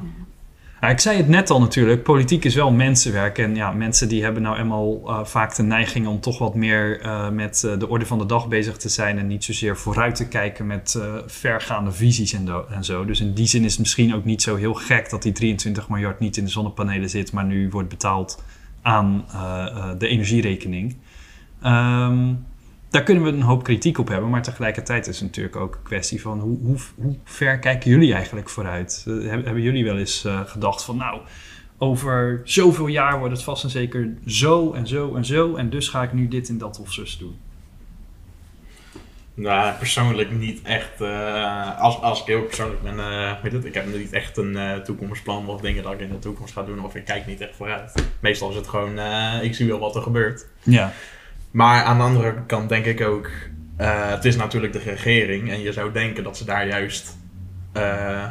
Ik 0.87 0.99
zei 0.99 1.17
het 1.17 1.27
net 1.27 1.49
al 1.49 1.59
natuurlijk, 1.59 2.03
politiek 2.03 2.45
is 2.45 2.55
wel 2.55 2.71
mensenwerk. 2.71 3.37
En 3.37 3.55
ja, 3.55 3.71
mensen 3.71 4.07
die 4.07 4.23
hebben 4.23 4.41
nou 4.41 4.57
eenmaal 4.57 5.01
eh, 5.05 5.25
vaak 5.25 5.55
de 5.55 5.63
neiging 5.63 6.07
om 6.07 6.19
toch 6.19 6.37
wat 6.37 6.55
meer 6.55 7.01
eh, 7.01 7.29
met 7.29 7.63
eh, 7.63 7.79
de 7.79 7.89
orde 7.89 8.05
van 8.05 8.17
de 8.17 8.25
dag 8.25 8.47
bezig 8.47 8.77
te 8.77 8.89
zijn. 8.89 9.17
En 9.17 9.27
niet 9.27 9.43
zozeer 9.43 9.77
vooruit 9.77 10.15
te 10.15 10.27
kijken 10.27 10.67
met 10.67 10.99
vergaande 11.25 11.91
visies 11.91 12.33
en, 12.33 12.83
zo. 12.83 13.05
Dus 13.05 13.19
in 13.19 13.33
die 13.33 13.47
zin 13.47 13.63
is 13.63 13.71
het 13.71 13.79
misschien 13.79 14.15
ook 14.15 14.25
niet 14.25 14.41
zo 14.41 14.55
heel 14.55 14.73
gek 14.73 15.09
dat 15.09 15.21
die 15.21 15.31
23 15.31 15.89
miljard 15.89 16.19
niet 16.19 16.37
in 16.37 16.43
de 16.43 16.49
zonnepanelen 16.49 17.09
zit, 17.09 17.31
maar 17.31 17.45
nu 17.45 17.69
wordt 17.69 17.89
betaald 17.89 18.43
aan 18.81 19.25
de 19.97 20.07
energierekening. 20.07 20.95
Ehm, 21.61 22.33
daar 22.89 23.03
kunnen 23.03 23.23
we 23.23 23.29
een 23.29 23.41
hoop 23.41 23.63
kritiek 23.63 23.97
op 23.97 24.07
hebben, 24.07 24.29
maar 24.29 24.43
tegelijkertijd 24.43 25.07
is 25.07 25.19
het 25.19 25.27
natuurlijk 25.27 25.55
ook 25.55 25.75
een 25.75 25.83
kwestie 25.83 26.21
van 26.21 26.39
hoe, 26.39 26.57
hoe, 26.61 26.77
hoe 26.95 27.15
ver 27.23 27.59
kijken 27.59 27.89
jullie 27.89 28.13
eigenlijk 28.13 28.49
vooruit? 28.49 29.05
Eh, 29.07 29.29
hebben, 29.29 29.61
jullie 29.61 29.83
wel 29.83 29.97
eens 29.97 30.25
eh, 30.25 30.41
gedacht 30.45 30.83
van 30.83 30.97
nou, 30.97 31.19
over 31.77 32.41
zoveel 32.43 32.87
jaar 32.87 33.19
wordt 33.19 33.33
het 33.33 33.43
vast 33.43 33.63
en 33.63 33.69
zeker 33.69 34.13
zo 34.25 34.73
en 34.73 34.87
zo 34.87 35.15
en 35.15 35.25
zo 35.25 35.55
en 35.55 35.69
dus 35.69 35.87
ga 35.87 36.03
ik 36.03 36.13
nu 36.13 36.27
dit 36.27 36.49
en 36.49 36.57
dat 36.57 36.79
of 36.79 36.91
zus 36.93 37.17
doen? 37.17 37.37
Nou, 39.33 39.77
persoonlijk 39.77 40.31
niet 40.31 40.61
echt. 40.61 41.01
eh, 41.01 41.79
als, 41.79 42.01
als 42.01 42.19
ik 42.19 42.25
heel 42.25 42.41
persoonlijk 42.41 42.81
ben, 42.81 42.99
eh, 42.99 43.31
weet 43.43 43.51
het, 43.51 43.65
ik 43.65 43.73
heb 43.73 43.95
niet 43.95 44.13
echt 44.13 44.37
een 44.37 44.83
toekomstplan 44.83 45.47
of 45.47 45.61
dingen 45.61 45.83
dat 45.83 45.93
ik 45.93 45.99
in 45.99 46.09
de 46.09 46.19
toekomst 46.19 46.53
ga 46.53 46.63
doen 46.63 46.83
of 46.83 46.95
ik 46.95 47.05
kijk 47.05 47.25
niet 47.25 47.41
echt 47.41 47.55
vooruit. 47.55 47.93
Meestal 48.19 48.49
is 48.49 48.55
het 48.55 48.67
gewoon, 48.67 48.99
ik 49.41 49.55
zie 49.55 49.67
wel 49.67 49.79
wat 49.79 49.95
er 49.95 50.01
gebeurt. 50.01 50.47
Ja. 50.63 50.93
Maar 51.51 51.83
aan 51.83 51.97
de 51.97 52.03
andere 52.03 52.33
kant 52.47 52.69
denk 52.69 52.85
ik 52.85 53.01
ook, 53.01 53.29
eh, 53.77 54.09
het 54.09 54.25
is 54.25 54.35
natuurlijk 54.35 54.73
de 54.73 54.79
regering 54.79 55.49
en 55.51 55.61
je 55.61 55.71
zou 55.73 55.91
denken 55.91 56.23
dat 56.23 56.37
ze 56.37 56.45
daar 56.45 56.67
juist 56.67 57.17
eh, 57.73 58.23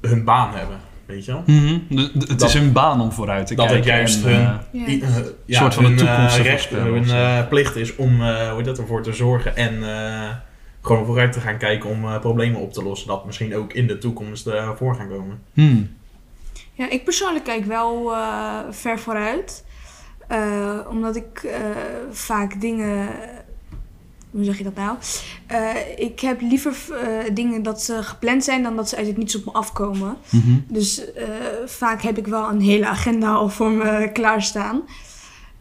hun 0.00 0.24
baan 0.24 0.54
hebben, 0.54 0.76
weet 1.06 1.24
je 1.24 1.32
wel? 1.32 1.42
Mhm. 1.46 1.78
De- 1.88 1.94
de- 2.12 2.26
het 2.28 2.38
Dat- 2.38 2.48
is 2.48 2.54
hun 2.54 2.72
baan 2.72 3.00
om 3.00 3.12
vooruit 3.12 3.46
te 3.46 3.54
dat 3.54 3.66
kijken. 3.66 3.84
het 3.90 3.94
juist 3.98 4.24
en, 4.24 4.30
hun, 4.32 4.40
eh, 4.46 4.54
Ja. 4.72 4.86
i- 4.88 5.04
ja, 5.46 5.58
soort 5.60 5.74
van 5.74 5.84
hun, 5.84 5.96
de 5.96 6.04
toekomst 6.04 6.36
recht, 6.38 6.68
hun 6.70 7.48
plicht 7.48 7.76
is 7.76 7.96
om 7.96 8.20
eh, 8.22 8.48
hoe 8.48 8.56
heet 8.56 8.64
dat, 8.64 8.78
ervoor 8.78 9.02
te 9.02 9.12
zorgen 9.12 9.56
en 9.56 9.88
eh, 9.96 10.28
gewoon 10.82 11.06
vooruit 11.06 11.32
te 11.32 11.40
gaan 11.40 11.58
kijken 11.58 11.90
om 11.90 12.04
eh, 12.04 12.18
problemen 12.20 12.60
op 12.60 12.72
te 12.72 12.82
lossen. 12.82 13.08
Dat 13.08 13.24
misschien 13.26 13.56
ook 13.56 13.72
in 13.72 13.86
de 13.86 13.98
toekomst 13.98 14.46
eh, 14.46 14.70
voor 14.76 14.94
gaan 14.94 15.08
komen. 15.08 15.38
hmm. 15.54 15.94
Ja, 16.72 16.90
ik 16.90 17.04
persoonlijk 17.04 17.44
kijk 17.44 17.64
wel 17.64 18.12
eh, 18.14 18.58
ver 18.70 18.98
vooruit. 18.98 19.64
Eh, 20.26 20.78
omdat 20.90 21.16
ik 21.16 21.42
eh, 21.42 21.60
vaak 22.10 22.60
dingen. 22.60 23.08
Hoe 24.30 24.44
zeg 24.44 24.58
je 24.58 24.64
dat 24.64 24.74
nou? 24.74 24.96
Eh, 25.46 25.70
ik 25.96 26.20
heb 26.20 26.40
liever 26.40 26.76
dingen 27.32 27.62
dat 27.62 27.82
ze 27.82 28.02
gepland 28.02 28.44
zijn 28.44 28.62
dan 28.62 28.76
dat 28.76 28.88
ze 28.88 28.96
uit 28.96 29.06
het 29.06 29.16
niets 29.16 29.36
op 29.36 29.44
me 29.44 29.52
afkomen. 29.52 30.16
Mhm. 30.30 30.58
Dus 30.68 31.02
vaak 31.66 32.02
heb 32.02 32.18
ik 32.18 32.26
wel 32.26 32.48
een 32.48 32.60
hele 32.60 32.86
agenda 32.86 33.32
al 33.32 33.48
voor 33.48 33.70
me 33.70 34.10
klaarstaan. 34.12 34.82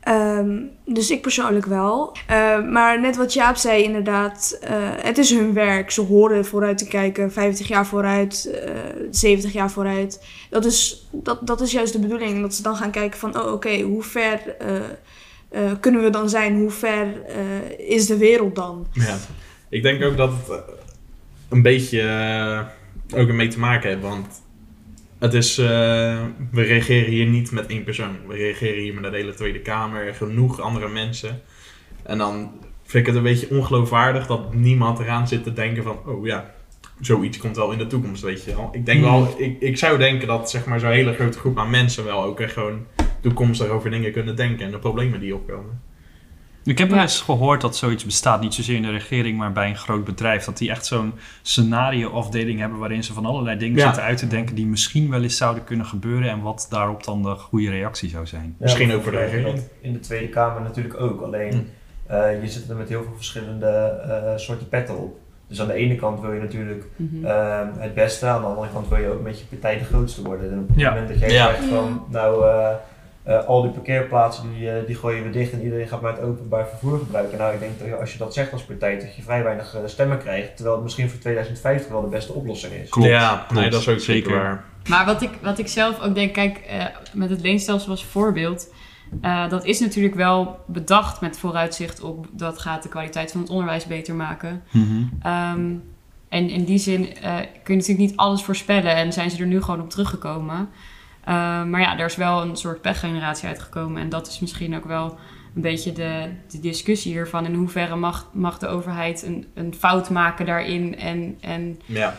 Ehm, 0.05 0.61
dus 0.85 1.11
ik 1.11 1.21
persoonlijk 1.21 1.65
wel. 1.65 2.17
Eh, 2.27 2.63
maar 2.69 3.01
net 3.01 3.15
wat 3.15 3.33
Jaap 3.33 3.55
zei, 3.55 3.83
inderdaad, 3.83 4.57
eh, 4.61 4.71
het 4.79 5.17
is 5.17 5.29
hun 5.29 5.53
werk. 5.53 5.91
Ze 5.91 6.01
horen 6.01 6.45
vooruit 6.45 6.77
te 6.77 6.87
kijken, 6.87 7.31
50 7.31 7.67
jaar 7.67 7.85
vooruit, 7.85 8.49
eh 8.65 8.71
70 9.11 9.53
jaar 9.53 9.71
vooruit. 9.71 10.25
Dat 10.49 10.65
is, 10.65 11.07
dat, 11.11 11.47
dat 11.47 11.61
is 11.61 11.71
juist 11.71 11.93
de 11.93 11.99
bedoeling. 11.99 12.41
Dat 12.41 12.53
ze 12.53 12.61
dan 12.61 12.75
gaan 12.75 12.91
kijken 12.91 13.19
van, 13.19 13.39
oh 13.39 13.51
oké, 13.51 13.81
hoe 13.81 14.03
ver 14.03 14.55
eh, 15.49 15.71
kunnen 15.79 16.03
we 16.03 16.09
dan 16.09 16.29
zijn? 16.29 16.55
Hoe 16.55 16.71
ver 16.71 17.07
is 17.77 18.05
de 18.05 18.17
wereld 18.17 18.55
dan? 18.55 18.87
Ja. 18.91 19.17
Ik 19.69 19.83
denk 19.83 20.03
ook 20.03 20.17
dat 20.17 20.31
het 20.31 20.61
een 21.49 21.61
beetje 21.61 22.01
ook 23.15 23.27
ermee 23.27 23.47
te 23.47 23.59
maken 23.59 23.89
heeft, 23.89 24.01
want 24.01 24.41
het 25.19 25.33
is, 25.33 25.57
eh, 25.57 25.65
we 26.51 26.61
reageren 26.61 27.09
hier 27.09 27.25
niet 27.25 27.51
met 27.51 27.65
één 27.67 27.83
persoon. 27.83 28.15
We 28.27 28.35
reageren 28.35 28.81
hier 28.81 28.93
met 28.93 29.11
de 29.11 29.17
hele 29.17 29.33
Tweede 29.33 29.59
Kamer, 29.59 30.13
genoeg 30.13 30.59
andere 30.61 30.89
mensen. 30.89 31.41
En 32.03 32.17
dan 32.17 32.51
vind 32.83 33.07
ik 33.07 33.13
het 33.13 33.15
een 33.15 33.31
beetje 33.31 33.49
ongeloofwaardig 33.49 34.27
dat 34.27 34.53
niemand 34.53 34.99
eraan 34.99 35.27
zit 35.27 35.43
te 35.43 35.53
denken 35.53 35.83
van, 35.83 35.99
oh 36.05 36.25
ja, 36.25 36.53
zoiets 36.99 37.37
komt 37.37 37.55
wel 37.55 37.71
in 37.71 37.77
de 37.77 37.87
toekomst, 37.87 38.21
weet 38.21 38.43
je 38.43 38.55
wel. 38.55 38.69
Ik 38.71 38.85
denk 38.85 39.03
Hmm. 39.03 39.11
wel, 39.11 39.35
ik, 39.37 39.61
ik 39.61 39.77
zou 39.77 39.97
denken 39.97 40.27
dat 40.27 40.49
zeg 40.49 40.65
maar 40.65 40.79
zo'n 40.79 40.89
hele 40.89 41.13
grote 41.13 41.37
groep 41.39 41.57
aan 41.59 41.69
mensen 41.69 42.05
wel 42.05 42.23
ook 42.23 42.39
echt 42.39 42.53
gewoon 42.53 42.85
toekomstig 43.21 43.67
over 43.67 43.89
dingen 43.89 44.11
kunnen 44.11 44.35
denken 44.35 44.65
en 44.65 44.71
de 44.71 44.79
problemen 44.79 45.19
die 45.19 45.35
opkomen. 45.35 45.81
Ik 46.65 46.77
heb 46.77 46.87
wel 46.87 46.97
Ja. 46.97 47.03
eens 47.03 47.21
gehoord 47.21 47.61
dat 47.61 47.75
zoiets 47.77 48.05
bestaat, 48.05 48.41
niet 48.41 48.53
zozeer 48.53 48.75
in 48.75 48.81
de 48.81 48.91
regering, 48.91 49.37
maar 49.37 49.51
bij 49.51 49.69
een 49.69 49.75
groot 49.77 50.03
bedrijf. 50.03 50.43
Dat 50.45 50.57
die 50.57 50.69
echt 50.69 50.85
zo'n 50.85 51.13
scenario-afdeling 51.41 52.59
hebben 52.59 52.79
waarin 52.79 53.03
ze 53.03 53.13
van 53.13 53.25
allerlei 53.25 53.57
dingen 53.57 53.77
Ja. 53.77 53.85
zitten 53.85 54.03
uit 54.03 54.17
te 54.17 54.27
denken 54.27 54.55
die 54.55 54.65
misschien 54.65 55.09
wel 55.09 55.23
eens 55.23 55.37
zouden 55.37 55.63
kunnen 55.63 55.85
gebeuren 55.85 56.29
en 56.29 56.41
wat 56.41 56.67
daarop 56.69 57.03
dan 57.03 57.21
de 57.23 57.29
goede 57.35 57.69
reactie 57.69 58.09
zou 58.09 58.25
zijn. 58.25 58.55
Misschien 58.59 58.93
ook 58.93 59.03
voor 59.03 59.11
de 59.11 59.17
regering. 59.17 59.59
In 59.81 59.93
de 59.93 59.99
Tweede 59.99 60.27
Kamer 60.29 60.61
natuurlijk 60.61 60.99
ook. 61.01 61.21
Alleen 61.21 61.51
Hm. 62.07 62.13
eh, 62.13 62.41
je 62.41 62.47
zit 62.49 62.69
er 62.69 62.75
met 62.75 62.89
heel 62.89 63.03
veel 63.03 63.15
verschillende 63.15 63.67
eh, 63.67 64.37
soorten 64.37 64.69
petten 64.69 64.97
op. 64.97 65.17
Dus 65.47 65.61
aan 65.61 65.67
de 65.67 65.73
ene 65.73 65.95
kant 65.95 66.21
wil 66.21 66.31
je 66.33 66.39
natuurlijk 66.39 66.83
Mhm. 66.95 67.25
ehm, 67.25 67.67
het 67.77 67.93
beste, 67.93 68.25
aan 68.25 68.41
de 68.41 68.47
andere 68.47 68.67
kant 68.73 68.87
wil 68.87 68.97
je 68.97 69.07
ook 69.07 69.21
met 69.23 69.39
je 69.39 69.45
partij 69.45 69.77
de 69.77 69.83
grootste 69.85 70.21
worden. 70.23 70.51
En 70.51 70.59
op 70.59 70.67
het 70.67 70.77
Ja. 70.79 70.89
moment 70.89 71.07
dat 71.09 71.19
jij 71.19 71.31
Ja. 71.31 71.45
zegt 71.47 71.63
van, 71.65 72.05
nou, 72.09 72.45
eh, 73.25 73.45
al 73.45 73.61
die 73.61 73.71
parkeerplaatsen 73.71 74.53
die, 74.53 74.69
eh, 74.69 74.85
die 74.87 74.95
gooien 74.95 75.23
we 75.23 75.29
dicht 75.29 75.51
en 75.51 75.63
iedereen 75.63 75.87
gaat 75.87 76.01
maar 76.01 76.13
het 76.13 76.21
openbaar 76.21 76.67
vervoer 76.67 76.97
gebruiken. 76.97 77.37
Nou, 77.37 77.53
ik 77.53 77.59
denk 77.59 77.79
dat 77.79 77.99
als 77.99 78.11
je 78.11 78.17
dat 78.17 78.33
zegt 78.33 78.51
als 78.51 78.63
partij, 78.63 78.99
dat 78.99 79.15
je 79.15 79.21
vrij 79.21 79.43
weinig 79.43 79.75
eh, 79.75 79.81
stemmen 79.85 80.17
krijgt, 80.17 80.55
terwijl 80.55 80.75
het 80.75 80.83
misschien 80.83 81.09
voor 81.09 81.19
2050 81.19 81.91
wel 81.91 82.01
de 82.01 82.07
beste 82.07 82.33
oplossing 82.33 82.73
is. 82.73 82.89
Klopt, 82.89 83.09
ja, 83.09 83.35
klopt, 83.35 83.61
nee, 83.61 83.69
dat 83.69 83.81
is 83.81 83.89
ook 83.89 83.99
zeker 83.99 84.33
waar. 84.33 84.63
Maar 84.89 85.05
wat 85.05 85.21
ik, 85.21 85.29
wat 85.41 85.59
ik 85.59 85.67
zelf 85.67 86.01
ook 86.01 86.15
denk, 86.15 86.33
kijk, 86.33 86.57
eh, 86.57 86.85
met 87.13 87.29
het 87.29 87.41
leenstelsel 87.41 87.91
als 87.91 88.05
voorbeeld. 88.05 88.73
eh, 89.21 89.49
dat 89.49 89.65
is 89.65 89.79
natuurlijk 89.79 90.15
wel 90.15 90.59
bedacht 90.67 91.21
met 91.21 91.37
vooruitzicht 91.37 92.01
op 92.01 92.27
dat 92.31 92.59
gaat 92.59 92.83
de 92.83 92.89
kwaliteit 92.89 93.31
van 93.31 93.41
het 93.41 93.49
onderwijs 93.49 93.85
beter 93.85 94.15
maken. 94.15 94.63
Mhm. 94.71 95.03
Ehm, 95.21 95.73
en 96.29 96.49
in 96.49 96.63
die 96.63 96.77
zin 96.77 97.15
eh, 97.15 97.35
kun 97.63 97.73
je 97.73 97.79
natuurlijk 97.79 98.09
niet 98.09 98.17
alles 98.17 98.43
voorspellen 98.43 98.95
en 98.95 99.13
zijn 99.13 99.29
ze 99.29 99.41
er 99.41 99.47
nu 99.47 99.61
gewoon 99.61 99.81
op 99.81 99.89
teruggekomen. 99.89 100.69
Eh, 101.25 101.63
maar 101.63 101.81
ja, 101.81 101.97
er 101.99 102.05
is 102.05 102.15
wel 102.15 102.41
een 102.41 102.55
soort 102.55 102.81
pechgeneratie 102.81 103.47
uitgekomen 103.47 104.01
en 104.01 104.09
dat 104.09 104.27
is 104.27 104.39
misschien 104.39 104.75
ook 104.75 104.85
wel 104.85 105.17
een 105.55 105.61
beetje 105.61 105.91
de, 105.91 106.29
de 106.51 106.59
discussie 106.59 107.11
hiervan. 107.11 107.45
In 107.45 107.53
hoeverre 107.53 107.95
mag, 107.95 108.29
mag 108.33 108.57
de 108.57 108.67
overheid 108.67 109.23
een, 109.23 109.45
een 109.53 109.73
fout 109.77 110.09
maken 110.09 110.45
daarin 110.45 110.97
en, 110.99 111.37
en 111.41 111.79
Ja. 111.85 112.15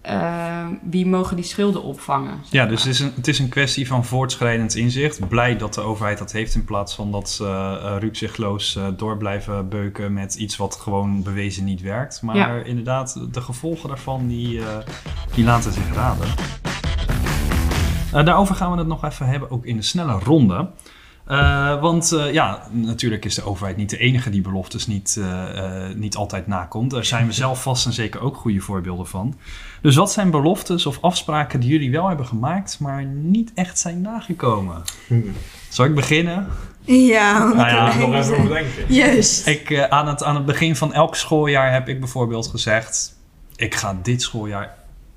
eh, 0.00 0.66
wie 0.82 1.06
mogen 1.06 1.36
die 1.36 1.44
schulden 1.44 1.82
opvangen? 1.82 2.38
zeg 2.42 2.52
Ja, 2.52 2.60
maar. 2.62 2.68
dus 2.70 2.82
het 2.84 2.92
is, 2.92 3.00
een, 3.00 3.12
het 3.16 3.28
is 3.28 3.38
een 3.38 3.48
kwestie 3.48 3.86
van 3.86 4.04
voortschrijdend 4.04 4.74
inzicht. 4.74 5.28
Blij 5.28 5.56
dat 5.56 5.74
de 5.74 5.80
overheid 5.80 6.18
dat 6.18 6.32
heeft 6.32 6.54
in 6.54 6.64
plaats 6.64 6.94
van 6.94 7.12
dat 7.12 7.30
ze 7.30 7.44
uh, 7.44 7.96
rukzichtloos 7.98 8.76
uh, 8.76 8.86
door 8.96 9.16
blijven 9.16 9.68
beuken 9.68 10.12
met 10.12 10.34
iets 10.34 10.56
wat 10.56 10.74
gewoon 10.76 11.22
bewezen 11.22 11.64
niet 11.64 11.80
werkt. 11.80 12.22
Maar 12.22 12.36
Ja. 12.36 12.64
inderdaad, 12.64 13.20
de 13.32 13.40
gevolgen 13.40 13.88
daarvan 13.88 14.26
die, 14.26 14.58
uh, 14.58 14.66
die 15.34 15.44
laten 15.44 15.72
zich 15.72 15.94
raden. 15.94 16.26
Uh, 18.16 18.24
daarover 18.24 18.54
gaan 18.54 18.72
we 18.72 18.78
het 18.78 18.86
nog 18.86 19.04
even 19.04 19.26
hebben, 19.26 19.50
ook 19.50 19.64
in 19.64 19.76
de 19.76 19.82
snelle 19.82 20.12
ronde. 20.12 20.68
Uh, 21.28 21.80
want 21.80 22.12
uh, 22.12 22.32
ja, 22.32 22.62
natuurlijk 22.70 23.24
is 23.24 23.34
de 23.34 23.44
overheid 23.44 23.76
niet 23.76 23.90
de 23.90 23.98
enige 23.98 24.30
die 24.30 24.40
beloftes 24.40 24.86
niet, 24.86 25.16
uh, 25.18 25.42
niet 25.94 26.16
altijd 26.16 26.46
nakomt. 26.46 26.90
Daar 26.90 27.04
zijn 27.04 27.26
we 27.26 27.32
zelf 27.44 27.62
vast 27.62 27.86
en 27.86 27.92
zeker 27.92 28.20
ook 28.20 28.36
goede 28.36 28.60
voorbeelden 28.60 29.06
van. 29.06 29.38
Dus 29.82 29.96
wat 29.96 30.12
zijn 30.12 30.30
beloftes 30.30 30.86
of 30.86 30.98
afspraken 31.00 31.60
die 31.60 31.70
jullie 31.70 31.90
wel 31.90 32.08
hebben 32.08 32.26
gemaakt, 32.26 32.80
maar 32.80 33.04
niet 33.04 33.52
echt 33.54 33.78
zijn 33.78 34.00
nagekomen? 34.00 34.82
Hmm. 35.06 35.32
Zal 35.68 35.84
ik 35.84 35.94
beginnen? 35.94 36.46
Ja, 36.84 37.38
Nou 37.38 37.68
ja, 37.68 37.96
nog 38.06 38.14
even 38.14 38.36
over 38.36 38.48
denken. 38.48 38.94
Juist. 38.94 39.46
Ik, 39.46 39.70
uh, 39.70 39.84
aan, 39.84 40.08
het, 40.08 40.22
aan 40.22 40.34
het 40.34 40.46
begin 40.46 40.76
van 40.76 40.92
elk 40.92 41.16
schooljaar 41.16 41.72
heb 41.72 41.88
ik 41.88 42.00
bijvoorbeeld 42.00 42.46
gezegd: 42.46 43.16
ik 43.56 43.74
ga 43.74 43.98
dit 44.02 44.22
schooljaar 44.22 44.74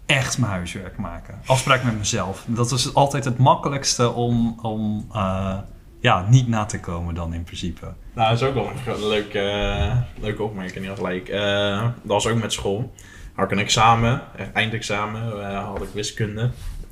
echt 0.09 0.37
mijn 0.37 0.51
huiswerk 0.51 0.97
maken. 0.97 1.39
Afspraak 1.45 1.83
met 1.83 1.97
mezelf. 1.97 2.45
Dat 2.47 2.71
is 2.71 2.93
altijd 2.93 3.25
het 3.25 3.37
makkelijkste 3.37 4.11
om, 4.11 4.59
om 4.61 5.07
uh, 5.11 5.57
ja, 5.99 6.25
niet 6.29 6.47
na 6.47 6.65
te 6.65 6.79
komen 6.79 7.15
dan 7.15 7.33
in 7.33 7.43
principe. 7.43 7.93
Nou, 8.13 8.29
dat 8.29 8.41
is 8.41 8.47
ook 8.47 8.53
wel 8.53 8.71
een 8.95 9.07
leuke, 9.07 9.39
uh, 9.39 9.95
leuke 10.21 10.43
opmerking 10.43 10.89
gelijk. 10.95 11.29
Uh, 11.29 11.81
dat 11.81 11.91
was 12.03 12.27
ook 12.27 12.41
met 12.41 12.53
school. 12.53 12.93
Had 13.33 13.45
ik 13.45 13.51
een 13.51 13.63
examen, 13.63 14.21
eindexamen, 14.53 15.37
uh, 15.37 15.65
had 15.65 15.81
ik 15.81 15.89
wiskunde. 15.93 16.49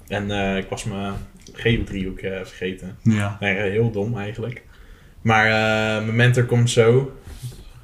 En 0.07 0.31
eh, 0.31 0.57
ik 0.57 0.69
was 0.69 0.83
mijn 0.83 1.13
geodriehoek 1.53 2.19
eh 2.19 2.38
vergeten. 2.43 2.97
Ja. 3.03 3.38
Eh, 3.39 3.50
heel 3.50 3.91
dom 3.91 4.17
eigenlijk. 4.17 4.63
Maar 5.21 5.45
eh, 5.45 6.03
mijn 6.03 6.15
mentor 6.15 6.43
komt 6.43 6.69
zo. 6.69 7.12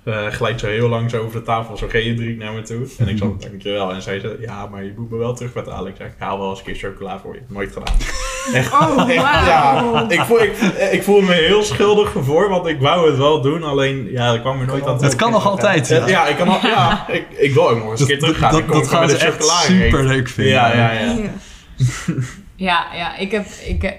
Eh 0.05 0.27
glijdt 0.27 0.60
zo 0.60 0.67
heel 0.67 0.89
lang 0.89 1.10
zo 1.10 1.22
over 1.24 1.39
de 1.39 1.45
tafel, 1.45 1.77
zo 1.77 1.88
geodriehoek 1.89 2.38
naar 2.39 2.53
me 2.53 2.62
toe. 2.62 2.86
En 2.98 3.07
ik 3.07 3.17
zei, 3.17 3.36
dankjewel. 3.39 3.93
En 3.93 4.01
zij 4.01 4.19
zei, 4.19 4.33
ja, 4.39 4.67
maar 4.67 4.83
je 4.83 4.93
moet 4.98 5.10
me 5.12 5.17
wel 5.17 5.33
terugbetalen. 5.33 5.91
Ik 5.91 5.95
zeg, 5.98 6.07
ik 6.07 6.13
haal 6.17 6.39
wel 6.39 6.50
eens 6.50 6.60
een 6.60 6.65
keer 6.65 6.75
chocola 6.75 7.19
voor 7.19 7.33
je. 7.36 7.41
Nooit 7.48 7.72
gedaan. 7.74 7.95
Echt, 8.53 8.74
Oh, 8.74 9.10
echt, 9.10 9.22
ja. 9.24 10.05
Ik 10.10 10.22
voel, 10.22 10.41
ik, 10.41 10.57
ik 10.91 11.03
voel 11.03 11.22
me 11.22 11.33
heel 11.33 11.63
schuldig 11.63 12.13
voor, 12.24 12.50
want 12.50 12.67
ik 12.67 12.79
wou 12.81 13.07
het 13.10 13.17
wel 13.17 13.41
doen. 13.41 13.63
Alleen, 13.63 14.07
ja, 14.12 14.31
dat 14.31 14.41
kwam 14.41 14.60
er 14.60 14.65
nooit 14.67 14.86
aan 14.88 14.98
toe. 14.98 15.05
Het 15.05 15.15
kan 15.15 15.31
nog 15.31 15.45
altijd. 15.48 15.88
Ja, 15.88 15.95
Ja. 15.98 16.07
ja, 16.07 16.27
ik, 16.27 16.36
kan 16.36 16.48
al, 16.48 16.60
ja 16.67 17.05
ik, 17.17 17.25
ik 17.38 17.53
wil 17.53 17.69
ook 17.69 17.77
nog 17.77 17.91
eens 17.91 18.00
een 18.01 18.07
keer 18.07 18.19
Dat, 18.19 18.25
teruggaan. 18.25 18.51
dat, 18.51 18.67
dat 18.67 18.83
ik 18.83 18.89
wel 18.89 19.00
gaan 19.00 19.10
ze 19.10 19.17
echt 19.17 19.43
super 19.43 20.03
leuk 20.03 20.27
vinden. 20.29 20.53
Ja, 20.53 20.74
ja, 20.75 20.91
ja. 20.91 21.01
Ja. 21.01 21.29
Ja, 22.55 22.86
ja 22.95 23.17
ik, 23.17 23.31
heb, 23.31 23.45
ik, 23.65 23.93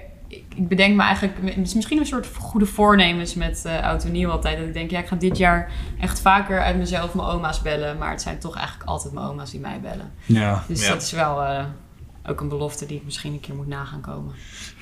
ik, 0.55 0.69
bedenk 0.69 0.97
me 0.97 1.03
eigenlijk 1.03 1.39
het 1.45 1.67
is 1.67 1.75
misschien 1.75 1.99
een 1.99 2.07
soort 2.07 2.29
goede 2.39 2.67
voornemens 2.67 3.35
met 3.35 3.65
eh 3.65 3.83
oud 3.83 4.05
en 4.05 4.13
nieuw 4.13 4.31
altijd. 4.31 4.59
Dat 4.59 4.67
ik 4.67 4.73
denk, 4.75 4.91
ja, 4.91 4.99
ik 4.99 5.07
ga 5.07 5.17
dit 5.17 5.37
jaar 5.37 5.71
echt 6.01 6.21
vaker 6.21 6.61
uit 6.63 6.77
mezelf 6.77 7.15
mijn 7.15 7.29
oma's 7.29 7.63
bellen. 7.63 7.99
Maar 7.99 8.11
het 8.11 8.23
zijn 8.23 8.39
toch 8.39 8.57
eigenlijk 8.57 8.89
altijd 8.89 9.15
mijn 9.15 9.27
oma's 9.27 9.51
die 9.51 9.61
mij 9.61 9.81
bellen. 9.81 10.13
Ja. 10.27 10.63
Dus 10.69 10.87
Ja. 10.87 10.93
dat 10.93 11.03
is 11.03 11.13
wel 11.13 11.43
eh, 11.43 11.65
ook 12.27 12.41
een 12.41 12.49
belofte 12.49 12.87
die 12.87 12.97
ik 12.97 13.05
misschien 13.05 13.33
een 13.33 13.41
keer 13.41 13.55
moet 13.55 13.67
nagaan 13.67 14.01
komen. 14.01 14.35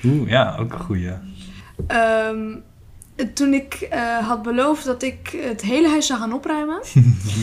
Oeh, 0.03 0.29
ja, 0.29 0.55
ook 0.57 0.73
een 0.73 0.79
goeie. 0.79 1.11
Ehm, 1.87 2.55
toen 3.33 3.53
ik 3.53 3.73
eh, 3.73 4.27
had 4.27 4.41
beloofd 4.41 4.85
dat 4.85 5.03
ik 5.03 5.37
het 5.41 5.61
hele 5.61 5.89
huis 5.89 6.07
zou 6.07 6.19
gaan 6.19 6.33
opruimen. 6.33 6.81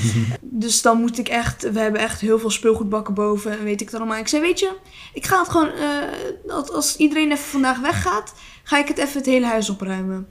dus 0.40 0.82
dan 0.82 1.00
moet 1.00 1.18
ik 1.18 1.28
echt... 1.28 1.72
We 1.72 1.80
hebben 1.80 2.00
echt 2.00 2.20
heel 2.20 2.38
veel 2.38 2.50
speelgoedbakken 2.50 3.14
boven 3.14 3.52
en 3.52 3.64
weet 3.64 3.80
ik 3.80 3.90
het 3.90 4.00
allemaal. 4.00 4.18
Ik 4.18 4.28
zei, 4.28 4.42
weet 4.42 4.58
je, 4.58 4.72
ik 5.12 5.26
ga 5.26 5.38
het 5.38 5.48
gewoon... 5.48 5.68
eh, 5.68 6.54
als, 6.54 6.70
als 6.70 6.96
iedereen 6.96 7.32
even 7.32 7.44
vandaag 7.44 7.80
weggaat, 7.80 8.34
ga 8.62 8.78
ik 8.78 8.88
het 8.88 8.98
even 8.98 9.18
het 9.18 9.26
hele 9.26 9.46
huis 9.46 9.70
opruimen. 9.70 10.26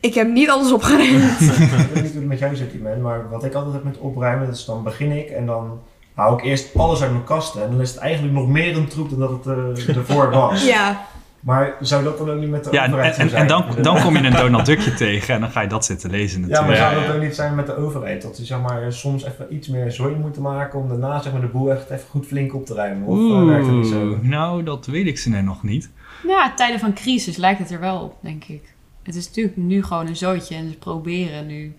Ik 0.00 0.14
heb 0.14 0.28
niet 0.28 0.50
alles 0.50 0.72
opgeruimd. 0.72 1.40
ik 1.40 1.48
weet 1.92 2.02
niet 2.02 2.12
hoe 2.12 2.20
het 2.20 2.24
met 2.24 2.38
jou 2.38 2.56
zit, 2.56 2.72
Iman, 2.72 3.00
maar 3.00 3.30
wat 3.30 3.44
ik 3.44 3.54
altijd 3.54 3.74
heb 3.74 3.84
met 3.84 3.98
opruimen, 3.98 4.50
is 4.50 4.64
dan 4.64 4.82
begin 4.82 5.10
ik 5.10 5.28
en 5.28 5.46
dan 5.46 5.80
hou 6.14 6.38
ik 6.38 6.44
eerst 6.44 6.76
alles 6.76 7.02
uit 7.02 7.10
mijn 7.10 7.24
kasten. 7.24 7.62
En 7.62 7.70
dan 7.70 7.80
is 7.80 7.90
het 7.90 7.98
eigenlijk 7.98 8.34
nog 8.34 8.48
meer 8.48 8.76
een 8.76 8.88
troep 8.88 9.10
dan 9.10 9.18
dat 9.18 9.30
het 9.30 9.88
eh, 9.88 9.96
ervoor 9.96 10.30
was. 10.30 10.64
ja, 10.64 11.06
Maar 11.42 11.74
zou 11.80 12.04
dat 12.04 12.18
dan 12.18 12.30
ook 12.30 12.40
niet 12.40 12.50
met 12.50 12.64
de 12.64 12.70
Ja, 12.72 12.82
en, 12.82 12.88
overheid 12.88 13.14
zo 13.14 13.20
en, 13.20 13.28
zijn? 13.28 13.42
en 13.42 13.48
dan, 13.48 13.64
dan 13.82 14.02
kom 14.02 14.16
je 14.16 14.22
een 14.22 14.32
Donald 14.32 14.66
Duckje 14.66 14.94
tegen 15.04 15.34
en 15.34 15.40
dan 15.40 15.50
ga 15.50 15.60
je 15.60 15.68
dat 15.68 15.84
zitten 15.84 16.10
lezen 16.10 16.40
Ja, 16.40 16.46
maar 16.46 16.50
natuurlijk. 16.50 16.78
Ja, 16.78 16.90
zou 16.90 17.06
dat 17.06 17.16
ook 17.16 17.22
niet 17.22 17.34
zijn 17.34 17.54
met 17.54 17.66
de 17.66 17.76
overheid? 17.76 18.22
Dat 18.22 18.36
ze 18.36 18.44
zeg 18.44 18.60
maar, 18.60 18.92
soms 18.92 19.24
even 19.24 19.54
iets 19.54 19.68
meer 19.68 19.92
zooi 19.92 20.14
moeten 20.14 20.42
maken 20.42 20.78
om 20.78 20.88
daarna 20.88 21.22
zeg 21.22 21.32
maar, 21.32 21.40
de 21.40 21.46
boel 21.46 21.70
echt 21.70 21.90
even 21.90 22.08
goed 22.08 22.26
flink 22.26 22.54
op 22.54 22.66
te 22.66 22.74
ruimen? 22.74 23.08
Of 23.08 23.18
eh, 23.18 23.44
werkt 23.44 23.66
het 23.66 23.74
niet 23.74 23.86
zo? 23.86 24.18
Nou, 24.22 24.62
dat 24.62 24.86
weet 24.86 25.06
ik 25.06 25.18
ze 25.18 25.28
net 25.28 25.44
nog 25.44 25.62
niet. 25.62 25.90
Ja, 26.26 26.52
tijden 26.54 26.80
van 26.80 26.94
crisis 26.94 27.36
lijkt 27.36 27.58
het 27.58 27.70
er 27.70 27.80
wel 27.80 28.00
op, 28.00 28.16
denk 28.20 28.44
ik. 28.44 28.74
Het 29.02 29.14
is 29.14 29.26
natuurlijk 29.26 29.56
nu 29.56 29.82
gewoon 29.82 30.06
een 30.06 30.16
zootje 30.16 30.54
en 30.54 30.68
ze 30.70 30.78
proberen 30.78 31.46
nu 31.46 31.74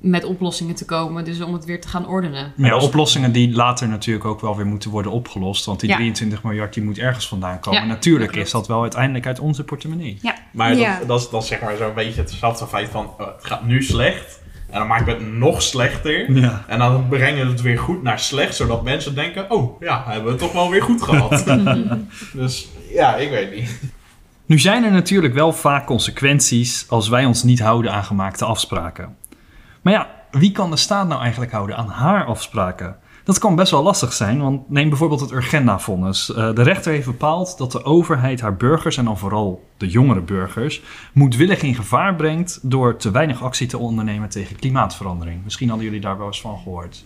met 0.00 0.24
oplossingen 0.24 0.74
te 0.74 0.84
komen. 0.84 1.24
Dus 1.24 1.40
om 1.40 1.52
het 1.52 1.64
weer 1.64 1.80
te 1.80 1.88
gaan 1.88 2.08
ordenen. 2.08 2.52
Maar 2.56 2.70
ja, 2.70 2.76
oplossingen 2.76 3.32
die 3.32 3.52
later 3.52 3.88
natuurlijk 3.88 4.24
ook 4.24 4.40
wel 4.40 4.56
weer 4.56 4.66
moeten 4.66 4.90
worden 4.90 5.12
opgelost. 5.12 5.64
Want 5.64 5.80
die 5.80 5.88
Ja. 5.88 5.96
23 5.96 6.42
miljard 6.42 6.74
die 6.74 6.82
moet 6.82 6.98
ergens 6.98 7.28
vandaan 7.28 7.60
komen. 7.60 7.80
Ja, 7.80 7.86
Natuurlijk 7.86 8.32
dat 8.34 8.44
is 8.44 8.50
dat 8.50 8.66
wel 8.66 8.82
uiteindelijk 8.82 9.26
uit 9.26 9.38
onze 9.38 9.64
portemonnee. 9.64 10.18
Maar 10.52 10.76
Ja. 10.76 10.98
dat, 10.98 11.08
dat, 11.08 11.20
is, 11.20 11.30
dat 11.30 11.42
is 11.42 11.48
zeg 11.48 11.60
maar 11.60 11.76
zo'n 11.76 11.94
beetje 11.94 12.20
hetzelfde 12.20 12.66
feit 12.66 12.88
van, 12.88 13.04
oh, 13.06 13.18
het 13.18 13.44
gaat 13.44 13.64
nu 13.66 13.82
slecht. 13.82 14.40
En 14.70 14.78
dan 14.78 14.88
maken 14.88 15.06
we 15.06 15.12
het 15.12 15.32
nog 15.32 15.62
slechter. 15.62 16.32
Ja. 16.32 16.64
En 16.66 16.78
dan 16.78 17.08
brengen 17.08 17.44
we 17.46 17.52
het 17.52 17.60
weer 17.60 17.78
goed 17.78 18.02
naar 18.02 18.18
slecht, 18.18 18.56
zodat 18.56 18.82
mensen 18.84 19.14
denken, 19.14 19.50
oh 19.50 19.80
ja, 19.80 20.04
hebben 20.06 20.24
we 20.24 20.30
het 20.30 20.38
toch 20.38 20.52
wel 20.52 20.70
weer 20.70 20.82
goed 20.82 21.02
gehad. 21.02 21.44
dus 22.32 22.68
ja, 22.92 23.16
ik 23.16 23.30
weet 23.30 23.54
niet. 23.54 23.80
Nu 24.46 24.58
zijn 24.58 24.84
er 24.84 24.90
natuurlijk 24.92 25.34
wel 25.34 25.52
vaak 25.52 25.86
consequenties 25.86 26.84
als 26.88 27.08
wij 27.08 27.24
ons 27.24 27.42
niet 27.42 27.60
houden 27.60 27.92
aan 27.92 28.04
gemaakte 28.04 28.44
afspraken. 28.44 29.16
Maar 29.82 29.92
ja, 29.92 30.08
wie 30.30 30.52
kan 30.52 30.70
de 30.70 30.76
staat 30.76 31.08
nou 31.08 31.20
eigenlijk 31.20 31.52
houden 31.52 31.76
aan 31.76 31.88
haar 31.88 32.24
afspraken? 32.24 32.96
Dat 33.24 33.38
kan 33.38 33.54
best 33.54 33.70
wel 33.70 33.82
lastig 33.82 34.12
zijn, 34.12 34.40
want 34.40 34.70
neem 34.70 34.88
bijvoorbeeld 34.88 35.20
het 35.20 35.32
Urgenda-vonnis. 35.32 36.32
Eh, 36.32 36.54
de 36.54 36.62
rechter 36.62 36.92
heeft 36.92 37.06
bepaald 37.06 37.58
dat 37.58 37.72
de 37.72 37.84
overheid 37.84 38.40
haar 38.40 38.56
burgers, 38.56 38.96
en 38.96 39.04
dan 39.04 39.18
vooral 39.18 39.68
de 39.76 39.88
jongere 39.88 40.20
burgers, 40.20 40.82
moedwillig 41.12 41.62
in 41.62 41.74
gevaar 41.74 42.14
brengt 42.14 42.58
door 42.62 42.96
te 42.96 43.10
weinig 43.10 43.42
actie 43.42 43.66
te 43.66 43.78
ondernemen 43.78 44.28
tegen 44.28 44.56
klimaatverandering. 44.56 45.44
Misschien 45.44 45.68
hadden 45.68 45.86
jullie 45.86 46.00
daar 46.00 46.18
wel 46.18 46.26
eens 46.26 46.40
van 46.40 46.58
gehoord. 46.58 47.04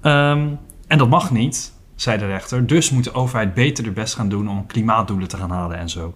Ehm, 0.00 0.48
en 0.86 0.98
dat 0.98 1.08
mag 1.08 1.30
niet, 1.30 1.72
zei 1.94 2.18
de 2.18 2.26
rechter, 2.26 2.66
dus 2.66 2.90
moet 2.90 3.04
de 3.04 3.14
overheid 3.14 3.54
beter 3.54 3.84
de 3.84 3.90
best 3.90 4.14
gaan 4.14 4.28
doen 4.28 4.48
om 4.48 4.66
klimaatdoelen 4.66 5.28
te 5.28 5.36
gaan 5.36 5.50
halen 5.50 5.78
en 5.78 5.88
zo. 5.88 6.14